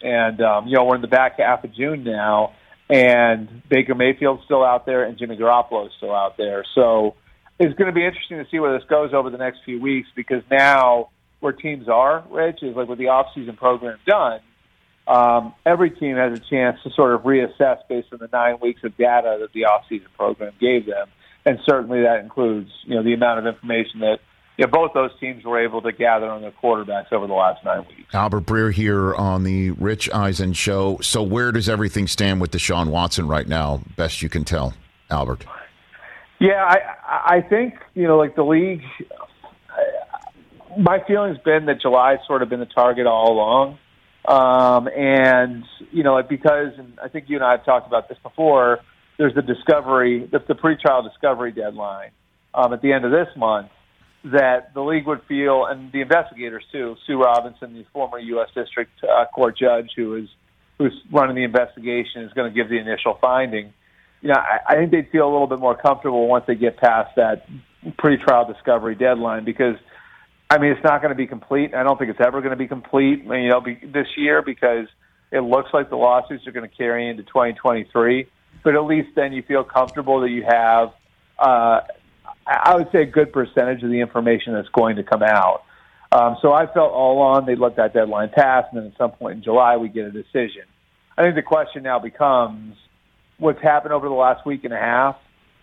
[0.00, 2.54] And, um, you know, we're in the back half of June now,
[2.88, 6.64] and Baker Mayfield's still out there, and Jimmy Garoppolo's still out there.
[6.74, 7.16] So
[7.58, 10.08] it's going to be interesting to see where this goes over the next few weeks
[10.14, 11.10] because now
[11.40, 14.40] where teams are, Rich, is like with the offseason program done,
[15.08, 18.82] um, every team has a chance to sort of reassess based on the nine weeks
[18.84, 21.08] of data that the offseason program gave them.
[21.44, 24.18] And certainly that includes, you know, the amount of information that
[24.58, 27.64] you know, both those teams were able to gather on their quarterbacks over the last
[27.64, 28.12] nine weeks.
[28.12, 30.98] Albert Breer here on the Rich Eisen show.
[31.00, 34.74] So where does everything stand with Deshaun Watson right now, best you can tell,
[35.10, 35.46] Albert?
[36.40, 38.82] Yeah, I I think, you know, like the league
[40.76, 43.78] my feeling's been that July's sort of been the target all along.
[44.28, 48.18] Um, and, you know, because, and I think you and I have talked about this
[48.22, 48.80] before,
[49.16, 52.10] there's the discovery, the, the pretrial discovery deadline
[52.52, 53.70] um, at the end of this month
[54.24, 58.48] that the league would feel, and the investigators too, Sue Robinson, the former U.S.
[58.54, 60.28] District uh, Court judge who is
[60.76, 63.72] who's running the investigation, is going to give the initial finding.
[64.20, 66.76] You know, I, I think they'd feel a little bit more comfortable once they get
[66.76, 67.48] past that
[67.98, 69.76] pretrial discovery deadline because–
[70.50, 71.74] I mean, it's not going to be complete.
[71.74, 74.86] I don't think it's ever going to be complete, you know, be, this year because
[75.30, 78.26] it looks like the lawsuits are going to carry into 2023.
[78.64, 80.92] But at least then you feel comfortable that you have,
[81.38, 81.80] uh,
[82.46, 85.64] I would say, a good percentage of the information that's going to come out.
[86.10, 89.10] Um, so I felt all along they'd let that deadline pass, and then at some
[89.12, 90.62] point in July we get a decision.
[91.18, 92.76] I think the question now becomes
[93.36, 95.16] what's happened over the last week and a half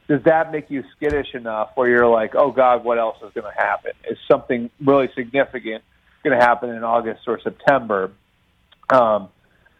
[0.08, 3.52] does that make you skittish enough where you're like, oh God, what else is going
[3.52, 3.92] to happen?
[4.10, 5.84] Is something really significant
[6.24, 8.12] going to happen in August or September?
[8.90, 9.30] Um,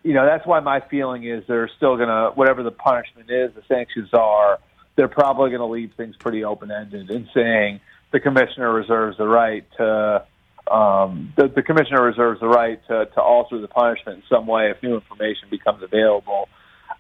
[0.04, 3.54] you know, that's why my feeling is they're still going to, whatever the punishment is,
[3.54, 4.60] the sanctions are,
[4.96, 9.28] they're probably going to leave things pretty open ended and saying the commissioner reserves the
[9.28, 10.26] right to.
[10.72, 14.72] Um, the, the commissioner reserves the right to, to alter the punishment in some way
[14.72, 16.50] if new information becomes available.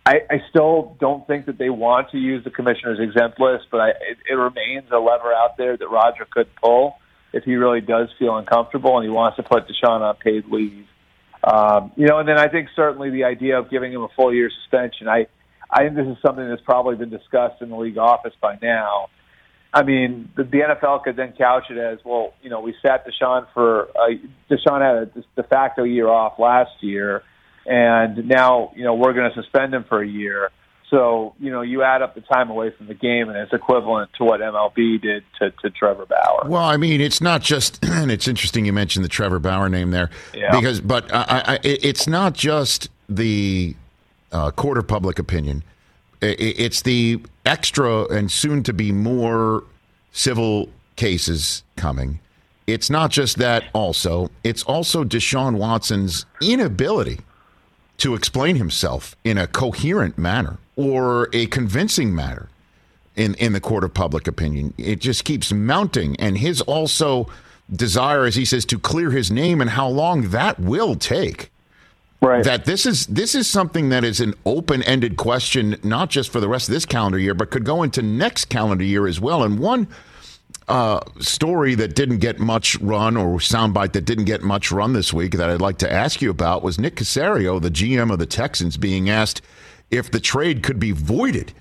[0.05, 3.81] I, I still don't think that they want to use the commissioner's exempt list, but
[3.81, 6.97] I, it, it remains a lever out there that Roger could pull
[7.33, 10.85] if he really does feel uncomfortable and he wants to put Deshaun on paid leave.
[11.43, 14.33] Um, you know, and then I think certainly the idea of giving him a full
[14.33, 15.07] year suspension.
[15.07, 15.27] I,
[15.71, 19.09] I think this is something that's probably been discussed in the league office by now.
[19.73, 23.05] I mean, the, the NFL could then couch it as, well, you know, we sat
[23.05, 24.13] Deshaun for uh,
[24.49, 27.23] Deshaun had a de facto year off last year
[27.65, 30.51] and now you know we're going to suspend him for a year.
[30.89, 34.11] So you know you add up the time away from the game, and it's equivalent
[34.17, 36.47] to what MLB did to, to Trevor Bauer.
[36.47, 39.91] Well, I mean, it's not just, and it's interesting you mentioned the Trevor Bauer name
[39.91, 40.51] there, yeah.
[40.51, 43.75] because but I, I, it's not just the
[44.31, 45.63] uh, court of public opinion.
[46.21, 49.63] It's the extra and soon to be more
[50.11, 52.19] civil cases coming.
[52.67, 57.19] It's not just that, also, it's also Deshaun Watson's inability
[57.97, 62.49] to explain himself in a coherent manner or a convincing manner
[63.15, 64.73] in, in the court of public opinion.
[64.77, 66.15] It just keeps mounting.
[66.19, 67.27] And his also
[67.73, 71.51] desire, as he says, to clear his name and how long that will take.
[72.21, 72.43] Right.
[72.43, 76.39] That this is this is something that is an open ended question, not just for
[76.39, 79.43] the rest of this calendar year, but could go into next calendar year as well.
[79.43, 79.87] And one
[80.67, 85.13] uh, story that didn't get much run or soundbite that didn't get much run this
[85.13, 88.25] week that I'd like to ask you about was Nick Caserio, the GM of the
[88.25, 89.41] Texans, being asked
[89.91, 91.53] if the trade could be voided.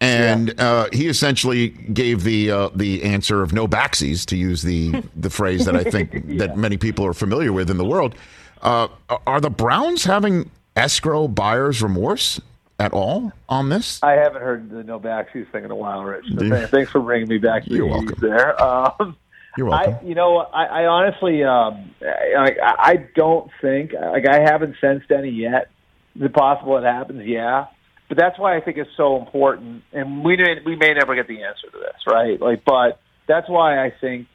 [0.00, 0.64] And yeah.
[0.64, 5.30] uh, he essentially gave the uh, the answer of no backsies, to use the the
[5.30, 6.38] phrase that I think yeah.
[6.38, 8.16] that many people are familiar with in the world.
[8.62, 8.88] Uh,
[9.26, 12.40] are the Browns having escrow buyer's remorse
[12.82, 14.02] at all on this?
[14.02, 16.26] I haven't heard the no backsies thing in a while, Rich.
[16.36, 18.16] So thanks for bringing me back to You're welcome.
[18.20, 18.60] there.
[18.62, 19.16] Um,
[19.56, 19.94] You're welcome.
[20.00, 25.10] I, you know, I, I honestly, um, I, I don't think like I haven't sensed
[25.10, 25.70] any yet.
[26.16, 27.26] Is it possible it happens?
[27.26, 27.66] Yeah,
[28.08, 29.84] but that's why I think it's so important.
[29.92, 32.40] And we may, we may never get the answer to this, right?
[32.40, 34.26] Like, but that's why I think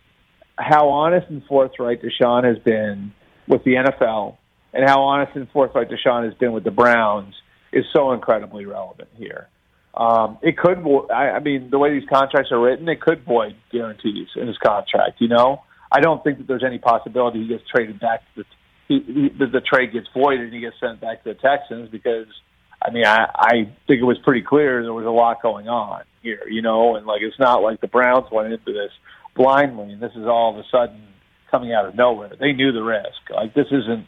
[0.57, 3.11] how honest and forthright Deshaun has been
[3.47, 4.37] with the NFL,
[4.73, 7.33] and how honest and forthright Deshaun has been with the Browns
[7.72, 9.47] is so incredibly relevant here.
[9.93, 10.78] Um, it could,
[11.11, 14.57] I, I mean, the way these contracts are written, it could void guarantees in his
[14.59, 15.20] contract.
[15.20, 18.45] You know, I don't think that there's any possibility he gets traded back to the
[18.88, 21.89] he, he, the, the trade gets voided and he gets sent back to the Texans
[21.89, 22.28] because,
[22.82, 23.51] I mean, I, I
[23.86, 26.47] think it was pretty clear there was a lot going on here.
[26.49, 28.91] You know, and like it's not like the Browns went into this
[29.36, 31.03] blindly and this is all of a sudden
[31.51, 32.32] coming out of nowhere.
[32.39, 33.30] They knew the risk.
[33.30, 34.07] Like this isn't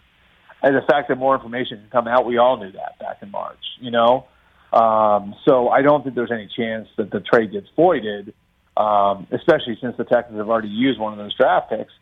[0.61, 3.31] and the fact that more information can come out, we all knew that back in
[3.31, 4.27] March, you know.
[4.71, 8.33] Um, so I don't think there's any chance that the trade gets voided,
[8.77, 11.93] um, especially since the Texans have already used one of those draft picks.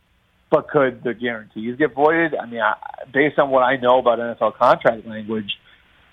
[0.49, 2.33] But could the guarantees get voided?
[2.35, 2.75] I mean, I,
[3.13, 5.51] based on what I know about NFL contract language,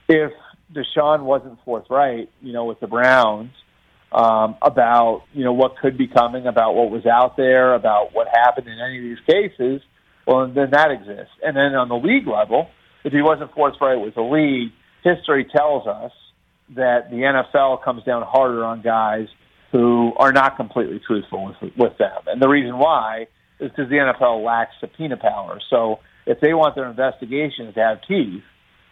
[0.08, 0.32] if
[0.72, 3.52] Deshaun wasn't forthright, you know, with the Browns
[4.14, 8.28] um, about you know what could be coming, about what was out there, about what
[8.28, 9.82] happened in any of these cases,
[10.26, 11.32] well, then that exists.
[11.42, 12.68] And then on the league level,
[13.04, 14.72] if he wasn't forthright with the league,
[15.02, 16.12] history tells us
[16.76, 19.28] that the NFL comes down harder on guys
[19.72, 22.22] who are not completely truthful with, with them.
[22.26, 23.26] And the reason why
[23.60, 25.60] is because the NFL lacks subpoena power.
[25.68, 28.42] So if they want their investigations to have teeth,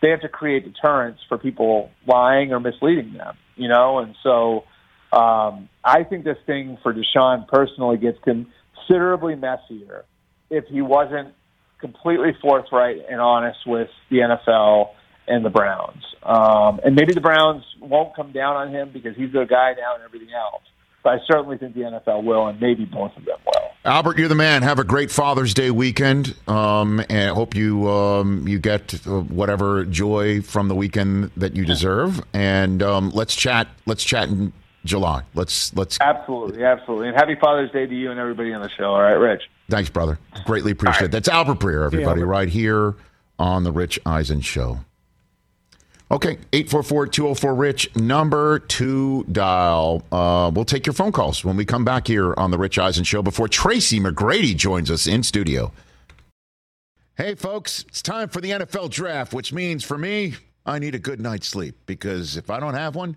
[0.02, 4.00] they have to create deterrence for people lying or misleading them, you know?
[4.00, 4.64] And so
[5.12, 10.04] um, I think this thing for Deshaun personally gets considerably messier
[10.52, 11.34] if he wasn't
[11.80, 14.90] completely forthright and honest with the NFL
[15.26, 16.04] and the Browns.
[16.22, 19.94] Um, and maybe the Browns won't come down on him because he's their guy now
[19.94, 20.62] and everything else.
[21.02, 23.70] But I certainly think the NFL will, and maybe both of them will.
[23.84, 24.62] Albert, you're the man.
[24.62, 29.20] Have a great Father's Day weekend, um, and I hope you um, you get uh,
[29.22, 32.22] whatever joy from the weekend that you deserve.
[32.32, 33.66] And um, let's chat.
[33.84, 34.52] Let's chat in
[34.84, 35.22] July.
[35.34, 37.08] Let's let's absolutely, absolutely.
[37.08, 38.92] And happy Father's Day to you and everybody on the show.
[38.92, 39.42] All right, Rich.
[39.68, 40.18] Thanks, brother.
[40.44, 41.04] Greatly appreciate it.
[41.04, 41.12] Right.
[41.12, 42.94] That's Albert Breer, everybody, yeah, right here
[43.38, 44.80] on the Rich Eisen Show.
[46.10, 50.02] Okay, 844-204-RICH, number two dial.
[50.12, 53.02] Uh, we'll take your phone calls when we come back here on the Rich Eisen
[53.02, 55.72] Show before Tracy McGrady joins us in studio.
[57.16, 60.34] Hey, folks, it's time for the NFL draft, which means for me,
[60.66, 63.16] I need a good night's sleep because if I don't have one,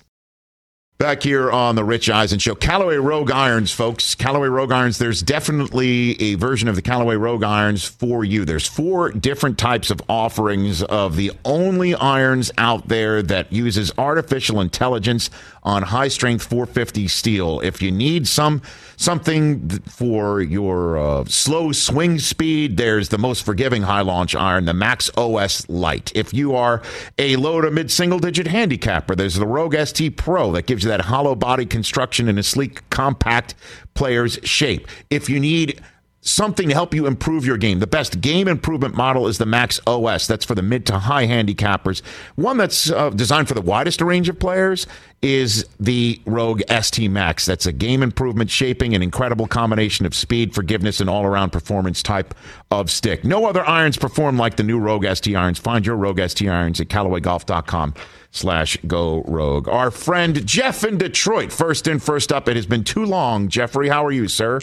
[1.01, 2.53] Back here on the Rich Eisen Show.
[2.53, 4.13] Callaway Rogue Irons, folks.
[4.13, 8.45] Callaway Rogue Irons, there's definitely a version of the Callaway Rogue Irons for you.
[8.45, 14.61] There's four different types of offerings of the only irons out there that uses artificial
[14.61, 15.31] intelligence
[15.63, 17.59] on high strength 450 steel.
[17.61, 18.61] If you need some
[18.97, 24.73] something for your uh, slow swing speed, there's the most forgiving high launch iron, the
[24.73, 26.11] Max OS Light.
[26.15, 26.81] If you are
[27.17, 30.89] a low to mid single digit handicapper, there's the Rogue ST Pro that gives you
[30.89, 33.55] that hollow body construction in a sleek, compact
[33.93, 34.87] player's shape.
[35.09, 35.81] If you need
[36.21, 37.79] something to help you improve your game.
[37.79, 40.27] The best game improvement model is the Max OS.
[40.27, 42.01] That's for the mid to high handicappers.
[42.35, 44.85] One that's uh, designed for the widest range of players
[45.21, 47.45] is the Rogue ST Max.
[47.45, 52.01] That's a game improvement shaping, an incredible combination of speed, forgiveness, and all around performance
[52.01, 52.33] type
[52.71, 53.23] of stick.
[53.23, 55.59] No other irons perform like the new Rogue ST irons.
[55.59, 57.93] Find your Rogue ST irons at CallawayGolf.com
[58.31, 59.67] slash go rogue.
[59.67, 62.47] Our friend Jeff in Detroit, first in, first up.
[62.47, 63.49] It has been too long.
[63.49, 64.61] Jeffrey, how are you, sir?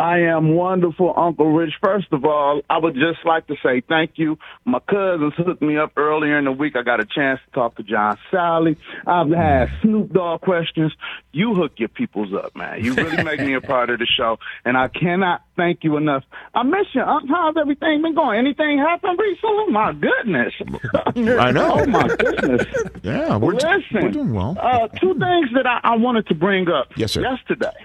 [0.00, 1.74] I am wonderful, Uncle Rich.
[1.82, 4.38] First of all, I would just like to say thank you.
[4.64, 6.74] My cousins hooked me up earlier in the week.
[6.74, 8.78] I got a chance to talk to John Salley.
[9.06, 10.94] I've had Snoop Dogg questions.
[11.32, 12.82] You hook your peoples up, man.
[12.82, 16.24] You really make me a part of the show, and I cannot thank you enough.
[16.54, 17.02] I miss you.
[17.04, 18.38] How's everything been going?
[18.38, 19.66] Anything happened recently?
[19.70, 20.54] My goodness.
[21.04, 21.74] I know.
[21.78, 22.66] oh, my goodness.
[23.02, 24.56] Yeah, we're, Listen, we're doing well.
[24.58, 27.20] Uh, two things that I, I wanted to bring up yes, sir.
[27.20, 27.84] yesterday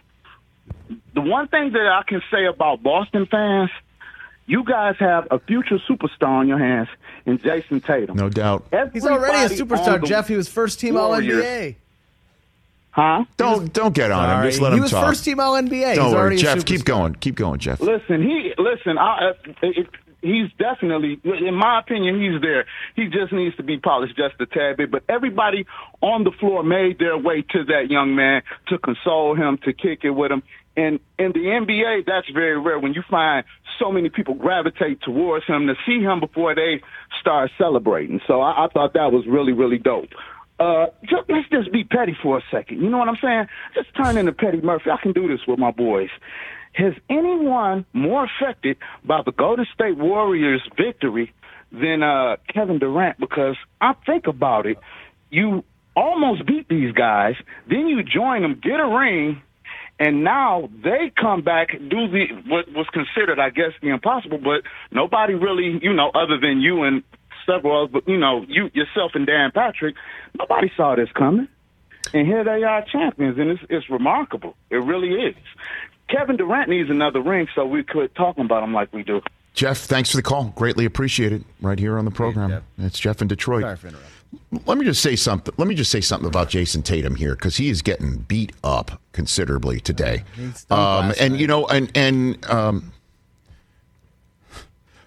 [1.13, 3.69] the one thing that I can say about Boston fans,
[4.45, 6.89] you guys have a future superstar on your hands
[7.25, 8.15] in Jayson Tatum.
[8.15, 8.65] No doubt.
[8.93, 10.27] He's already a superstar, Jeff.
[10.27, 11.75] He was first team All NBA.
[12.91, 13.25] Huh?
[13.35, 14.49] Don't don't get on him.
[14.49, 15.95] Just let he him was first team All NBA.
[15.95, 16.65] Don't He's worry, already a Jeff.
[16.65, 17.15] Keep going.
[17.15, 17.81] Keep going, Jeff.
[17.81, 18.97] Listen, he listen.
[18.97, 19.33] I, uh,
[19.63, 19.87] it,
[20.21, 22.65] he's definitely, in my opinion, he's there.
[22.95, 24.91] He just needs to be polished just a tad bit.
[24.91, 25.65] But everybody
[26.01, 29.99] on the floor made their way to that young man to console him, to kick
[30.03, 30.43] it with him.
[30.77, 33.45] And in the NBA, that's very rare when you find
[33.79, 36.81] so many people gravitate towards him to see him before they
[37.19, 38.19] start celebrating.
[38.27, 40.09] So I, I thought that was really, really dope.
[40.59, 42.81] Uh, just, let's just be petty for a second.
[42.81, 43.47] You know what I'm saying?
[43.73, 44.89] Just turn into Petty Murphy.
[44.89, 46.09] I can do this with my boys.
[46.73, 51.33] Has anyone more affected by the Golden State Warriors' victory
[51.71, 53.17] than uh, Kevin Durant?
[53.17, 54.77] Because I think about it,
[55.29, 55.63] you
[55.95, 57.35] almost beat these guys,
[57.69, 59.41] then you join them, get a ring,
[59.99, 64.37] and now they come back do the what was considered, I guess, the impossible.
[64.37, 67.03] But nobody really, you know, other than you and
[67.45, 69.95] several, others, but you know, you yourself and Dan Patrick,
[70.37, 71.47] nobody saw this coming.
[72.13, 74.55] And here they are, champions, and it's, it's remarkable.
[74.69, 75.35] It really is.
[76.07, 79.21] Kevin Durant needs another ring, so we could talk about him like we do.
[79.55, 80.53] Jeff, thanks for the call.
[80.55, 81.45] Greatly appreciated.
[81.61, 82.63] Right here on the program.
[82.77, 83.63] It's Jeff in Detroit.
[84.37, 84.67] Sorry for interrupting.
[84.67, 85.53] Let me just say something.
[85.57, 89.01] Let me just say something about Jayson Tatum here because he is getting beat up
[89.11, 90.23] considerably today.
[90.69, 92.93] Um, and you know, and and um,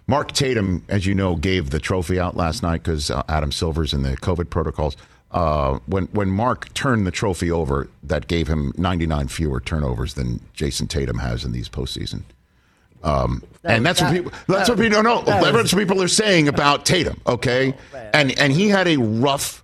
[0.07, 3.93] Mark Tatum, as you know, gave the trophy out last night because uh, Adam Silver's
[3.93, 4.97] in the COVID protocols.
[5.31, 10.41] Uh, when when Mark turned the trophy over, that gave him 99 fewer turnovers than
[10.55, 12.23] Jayson Tatum has in these postseason.
[13.03, 14.33] Um, and that's what people.
[14.47, 15.03] That's what that- people.
[15.03, 17.21] No, that that's what people are saying about Tatum.
[17.27, 17.75] Okay,
[18.15, 19.63] and and he had a rough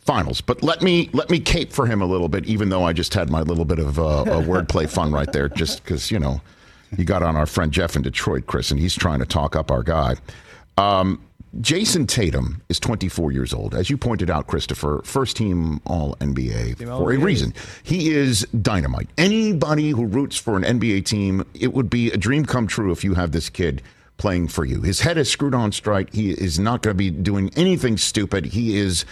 [0.00, 0.40] finals.
[0.40, 3.14] But let me let me cape for him a little bit, even though I just
[3.14, 6.40] had my little bit of uh, a wordplay fun right there, just because you know
[6.96, 9.70] you got on our friend Jeff in Detroit, Chris, and he's trying to talk up
[9.70, 10.16] our guy.
[10.78, 11.20] Um,
[11.60, 15.00] Jayson Tatum is 24 years old, as you pointed out, Christopher.
[15.04, 17.54] First team All NBA Team for a reason.
[17.82, 19.08] He is dynamite.
[19.16, 23.04] Anybody who roots for an NBA team, it would be a dream come true if
[23.04, 23.82] you have this kid
[24.18, 24.82] playing for you.
[24.82, 26.12] His head is screwed on straight.
[26.12, 28.46] He is not going to be doing anything stupid.
[28.46, 29.04] He is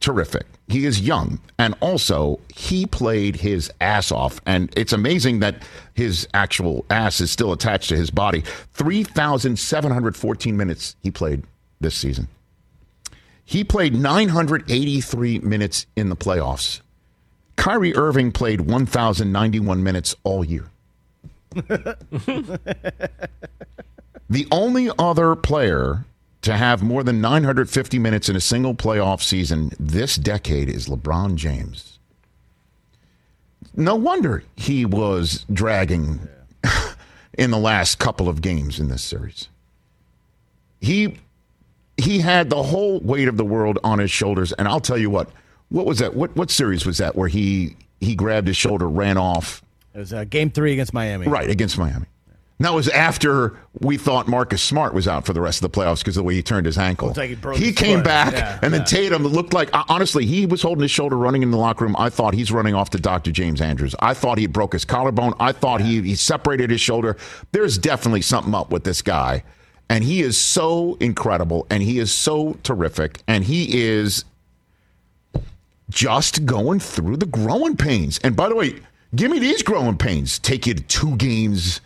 [0.00, 0.46] terrific.
[0.68, 1.40] He is young.
[1.58, 4.40] And also, he played his ass off.
[4.46, 5.62] And it's amazing that
[5.94, 8.42] his actual ass is still attached to his body.
[8.72, 11.44] 3,714 minutes he played
[11.82, 12.28] this season.
[13.44, 16.80] He played 983 minutes in the playoffs.
[17.56, 20.70] Kyrie Irving played 1,091 minutes all year.
[24.32, 26.06] The only other player
[26.40, 31.34] to have more than 950 minutes in a single playoff season this decade is LeBron
[31.34, 31.98] James.
[33.76, 36.26] No wonder he was dragging
[37.38, 39.48] in the last couple of games in this series.
[40.80, 41.18] He
[41.96, 45.10] he had the whole weight of the world on his shoulders, and I'll tell you
[45.10, 45.28] what.
[45.68, 46.14] What was that?
[46.14, 49.62] What what series was that where he he grabbed his shoulder, ran off?
[49.94, 51.26] It was uh, game three against Miami.
[51.26, 52.06] Right, against Miami.
[52.58, 55.80] And that was after we thought Marcus Smart was out for the rest of the
[55.80, 57.12] playoffs because of the way he turned his ankle.
[57.16, 58.04] Like he his came foot.
[58.04, 58.86] back, Yeah, and then yeah.
[58.86, 61.96] Tatum looked like, uh, honestly, he was holding his shoulder running in the locker room.
[61.98, 63.32] I thought he's running off to Dr.
[63.32, 63.96] James Andrews.
[63.98, 65.34] I thought he broke his collarbone.
[65.40, 67.16] I thought he, he separated his shoulder.
[67.50, 69.42] There's definitely something up with this guy.
[69.92, 74.24] And he is so incredible, and he is so terrific, and he is
[75.90, 78.18] just going through the growing pains.
[78.24, 78.80] And by the way,
[79.14, 80.38] give me these growing pains.
[80.38, 81.82] Take you two games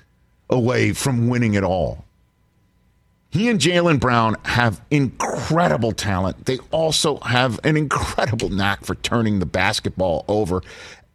[0.49, 2.05] away from winning it all.
[3.31, 6.47] He and Jaylen Brown have incredible talent.
[6.47, 10.63] They also have an incredible knack for turning the basketball over.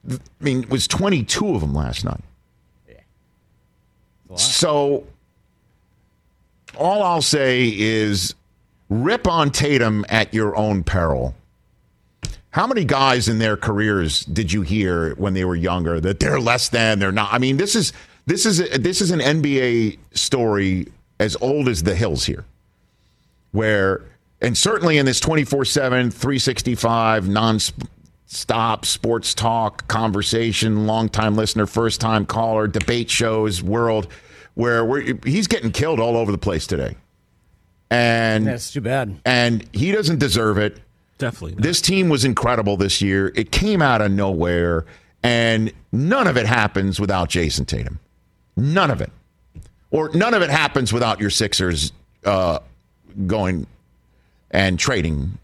[0.09, 2.19] I mean, it was 22 of them last night.
[2.89, 2.95] Yeah.
[4.35, 5.05] So,
[6.77, 8.35] all I'll say is
[8.89, 11.35] rip on Tatum at your own peril.
[12.51, 16.39] How many guys in their careers did you hear when they were younger that they're
[16.39, 17.33] less than, they're not?
[17.33, 17.93] I mean, this is
[18.25, 20.87] this is a, this is an NBA story
[21.19, 22.43] as old as the hills here,
[23.51, 24.03] where
[24.41, 33.09] and certainly in this 24/7 365 non-stop sports talk conversation, long-time listener, first-time caller, debate
[33.09, 34.07] shows world
[34.55, 36.95] where we're, he's getting killed all over the place today.
[37.89, 39.19] And That's too bad.
[39.25, 40.79] and he doesn't deserve it.
[41.17, 41.61] Definitely.
[41.61, 43.31] This team was incredible this year.
[43.35, 44.85] It came out of nowhere,
[45.21, 47.99] and none of it happens without Jayson Tatum.
[48.55, 49.11] None of it.
[49.91, 51.91] Or none of it happens without your Sixers
[52.23, 52.59] uh,
[53.27, 53.67] going
[54.51, 55.37] and trading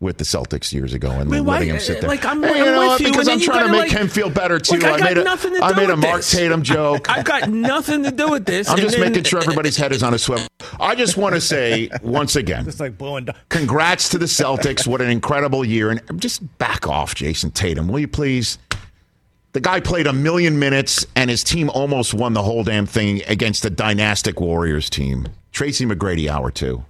[0.00, 2.08] with the Celtics years ago and mean, why- letting him sit there.
[2.08, 3.00] like, I'm- Hey, I'm know with what?
[3.00, 4.78] you, because I'm trying to make like- him feel better too.
[4.78, 6.30] Like, I I made a, nothing to I do made a Mark this.
[6.30, 7.10] Tatum joke.
[7.10, 8.68] I've got nothing to do with this.
[8.70, 10.46] I'm just then- making sure everybody's head is on a swivel.
[10.80, 13.26] I just want to say once again, Just like blowing.
[13.26, 13.36] down.
[13.50, 14.86] Congrats to the Celtics.
[14.86, 15.90] What an incredible year.
[15.90, 18.56] And just back off, Jayson Tatum, will you please?
[19.52, 23.20] The guy played a million minutes, and his team almost won the whole damn thing
[23.26, 25.26] against the dynastic Warriors team.
[25.52, 26.84] Tracy McGrady, hour two.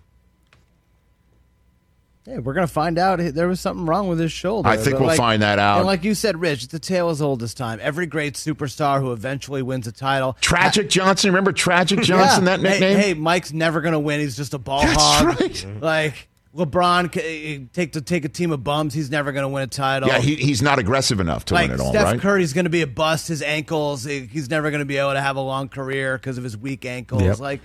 [2.26, 4.68] Hey, we're gonna find out there was something wrong with his shoulder.
[4.68, 5.78] I think But we'll like- find that out.
[5.78, 7.78] And like you said, Rich, a tale as old as time.
[7.82, 10.36] Every great superstar who eventually wins a title.
[10.42, 12.44] Tragic Johnson, remember Tragic Johnson?
[12.44, 12.56] Yeah.
[12.56, 12.98] That nickname.
[12.98, 14.20] Hey, Mike's never gonna win.
[14.20, 15.40] He's just a ball That's hog.
[15.40, 15.66] right.
[15.80, 18.92] Like LeBron, eh, take to take a team of bums.
[18.92, 20.08] He's never gonna win a title.
[20.08, 22.20] yeah, he, he's not aggressive enough to like win it all, Steph right?
[22.20, 23.28] Curry's going to be a bust.
[23.28, 24.06] His ankles.
[24.06, 26.56] Eh, he's never going to be able to have a long career because of his
[26.56, 27.22] weak ankles.
[27.22, 27.38] Yep.
[27.38, 27.60] Like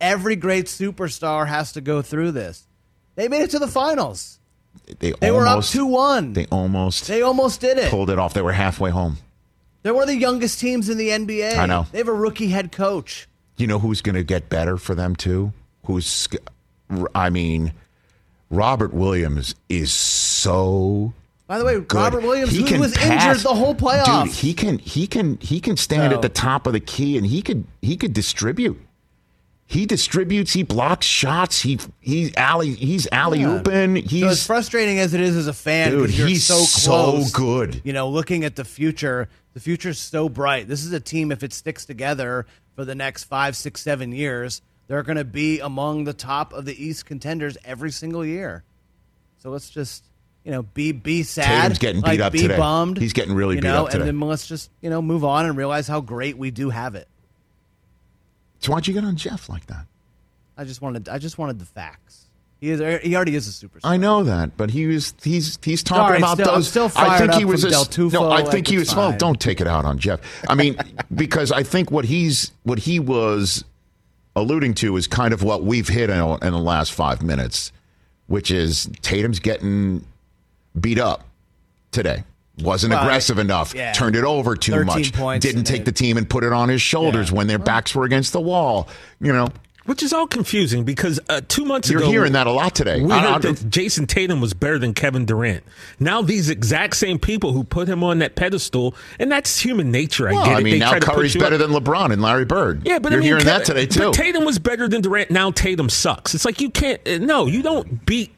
[0.00, 2.66] every great superstar has to go through this.
[3.16, 4.38] They made it to the finals.
[4.98, 6.32] They, They were up two one.
[6.32, 7.90] They almost They almost did it.
[7.90, 8.34] pulled it off.
[8.34, 9.18] They were halfway home.
[9.82, 11.56] They're one of the youngest teams in the NBA.
[11.58, 11.86] I know.
[11.92, 13.28] They have a rookie head coach.
[13.56, 15.52] You know who's going to get better for them too?
[15.84, 16.26] Who's,
[17.14, 17.72] I mean,
[18.50, 21.12] Robert Williams is so
[21.46, 21.92] By the way, good.
[21.96, 23.24] Robert Williams, He who was pass.
[23.26, 24.24] injured the whole playoffs.
[24.24, 27.16] Dude, he can he can he can stand So- at the top of the key
[27.16, 28.80] and he could he could distribute.
[29.74, 30.52] He distributes.
[30.52, 31.60] He blocks shots.
[31.60, 34.08] He he's alley he's alley ooping.
[34.08, 37.82] so as He's frustrating as it is as a fan, Dude, he's so so good.
[37.82, 40.68] You know, looking at the future, the future's so bright.
[40.68, 42.46] This is a team if it sticks together
[42.76, 46.66] for the next five, six, seven years, they're going to be among the top of
[46.66, 48.62] the East contenders every single year.
[49.38, 50.04] So let's just
[50.44, 51.46] you know be be sad.
[51.46, 52.56] Tatum's getting beat like, up be today.
[52.56, 52.96] Bummed.
[52.98, 54.08] He's getting really you beat up today.
[54.08, 56.94] And then let's just you know move on and realize how great we do have
[56.94, 57.08] it.
[58.64, 59.86] So why'd you get on Jeff like that?
[60.56, 62.28] I just wanted I just wanted the facts.
[62.60, 63.80] He is he already is a superstar.
[63.84, 66.68] I know that, but he was he's he's talking Sorry, about still- I'm those.
[66.68, 68.30] still I think he was a, Del Tufo, no.
[68.30, 68.94] I think he was.
[68.94, 70.20] Well, don't take it out on Jeff.
[70.48, 70.76] I mean,
[71.14, 73.64] because I think what he's what he was
[74.34, 77.70] alluding to is kind of what we've hit in, in the last five minutes,
[78.28, 80.06] which is Tatum's getting
[80.80, 81.24] beat up
[81.90, 82.24] today.
[82.60, 83.74] Wasn't Well, aggressive enough.
[83.74, 83.92] yeah.
[83.92, 85.10] Turned it over too much.
[85.40, 88.04] Didn't take it- the team and put it on his shoulders when their backs were
[88.04, 88.88] against the wall.
[89.20, 89.48] You know,
[89.86, 93.02] Which is all confusing because uh, two months ago You're hearing that a lot today.
[93.02, 95.62] We I- heard I- that Jayson Tatum was better than Kevin Durant.
[96.00, 100.28] Now these exact same people who put him on that pedestal, and that's human nature.
[100.28, 100.56] I well, get it.
[100.56, 101.60] I mean, They now try to Curry's better up.
[101.60, 102.80] than LeBron and Larry Bird.
[102.86, 104.00] Yeah, but you're I mean, hearing Kevin- that today too.
[104.00, 105.30] But Tatum was better than Durant.
[105.30, 106.34] Now Tatum sucks.
[106.34, 107.00] It's like you can't.
[107.06, 108.34] uh, No, you don't beat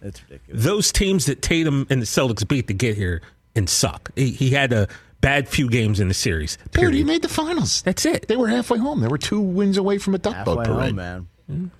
[0.48, 3.20] those teams that Tatum and the Celtics beat to get here
[3.56, 4.10] and suck.
[4.14, 4.88] He, he had a
[5.20, 6.58] bad few games in the series.
[6.72, 7.82] Dude, he made the finals.
[7.82, 8.28] That's it.
[8.28, 9.00] They were halfway home.
[9.00, 10.96] They were two wins away from a duck boat parade.
[10.96, 11.70] home, man.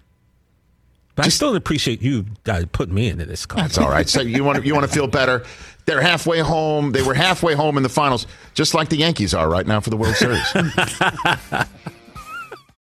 [1.14, 3.47] But I still appreciate you guys putting me into this.
[3.47, 3.62] Call.
[3.62, 4.09] That's all right.
[4.09, 5.45] So you want to, you want to feel better.
[5.87, 6.93] They're halfway home.
[6.93, 9.91] They were halfway home in the finals, just like the Yankees are right now for
[9.91, 10.45] the World Series.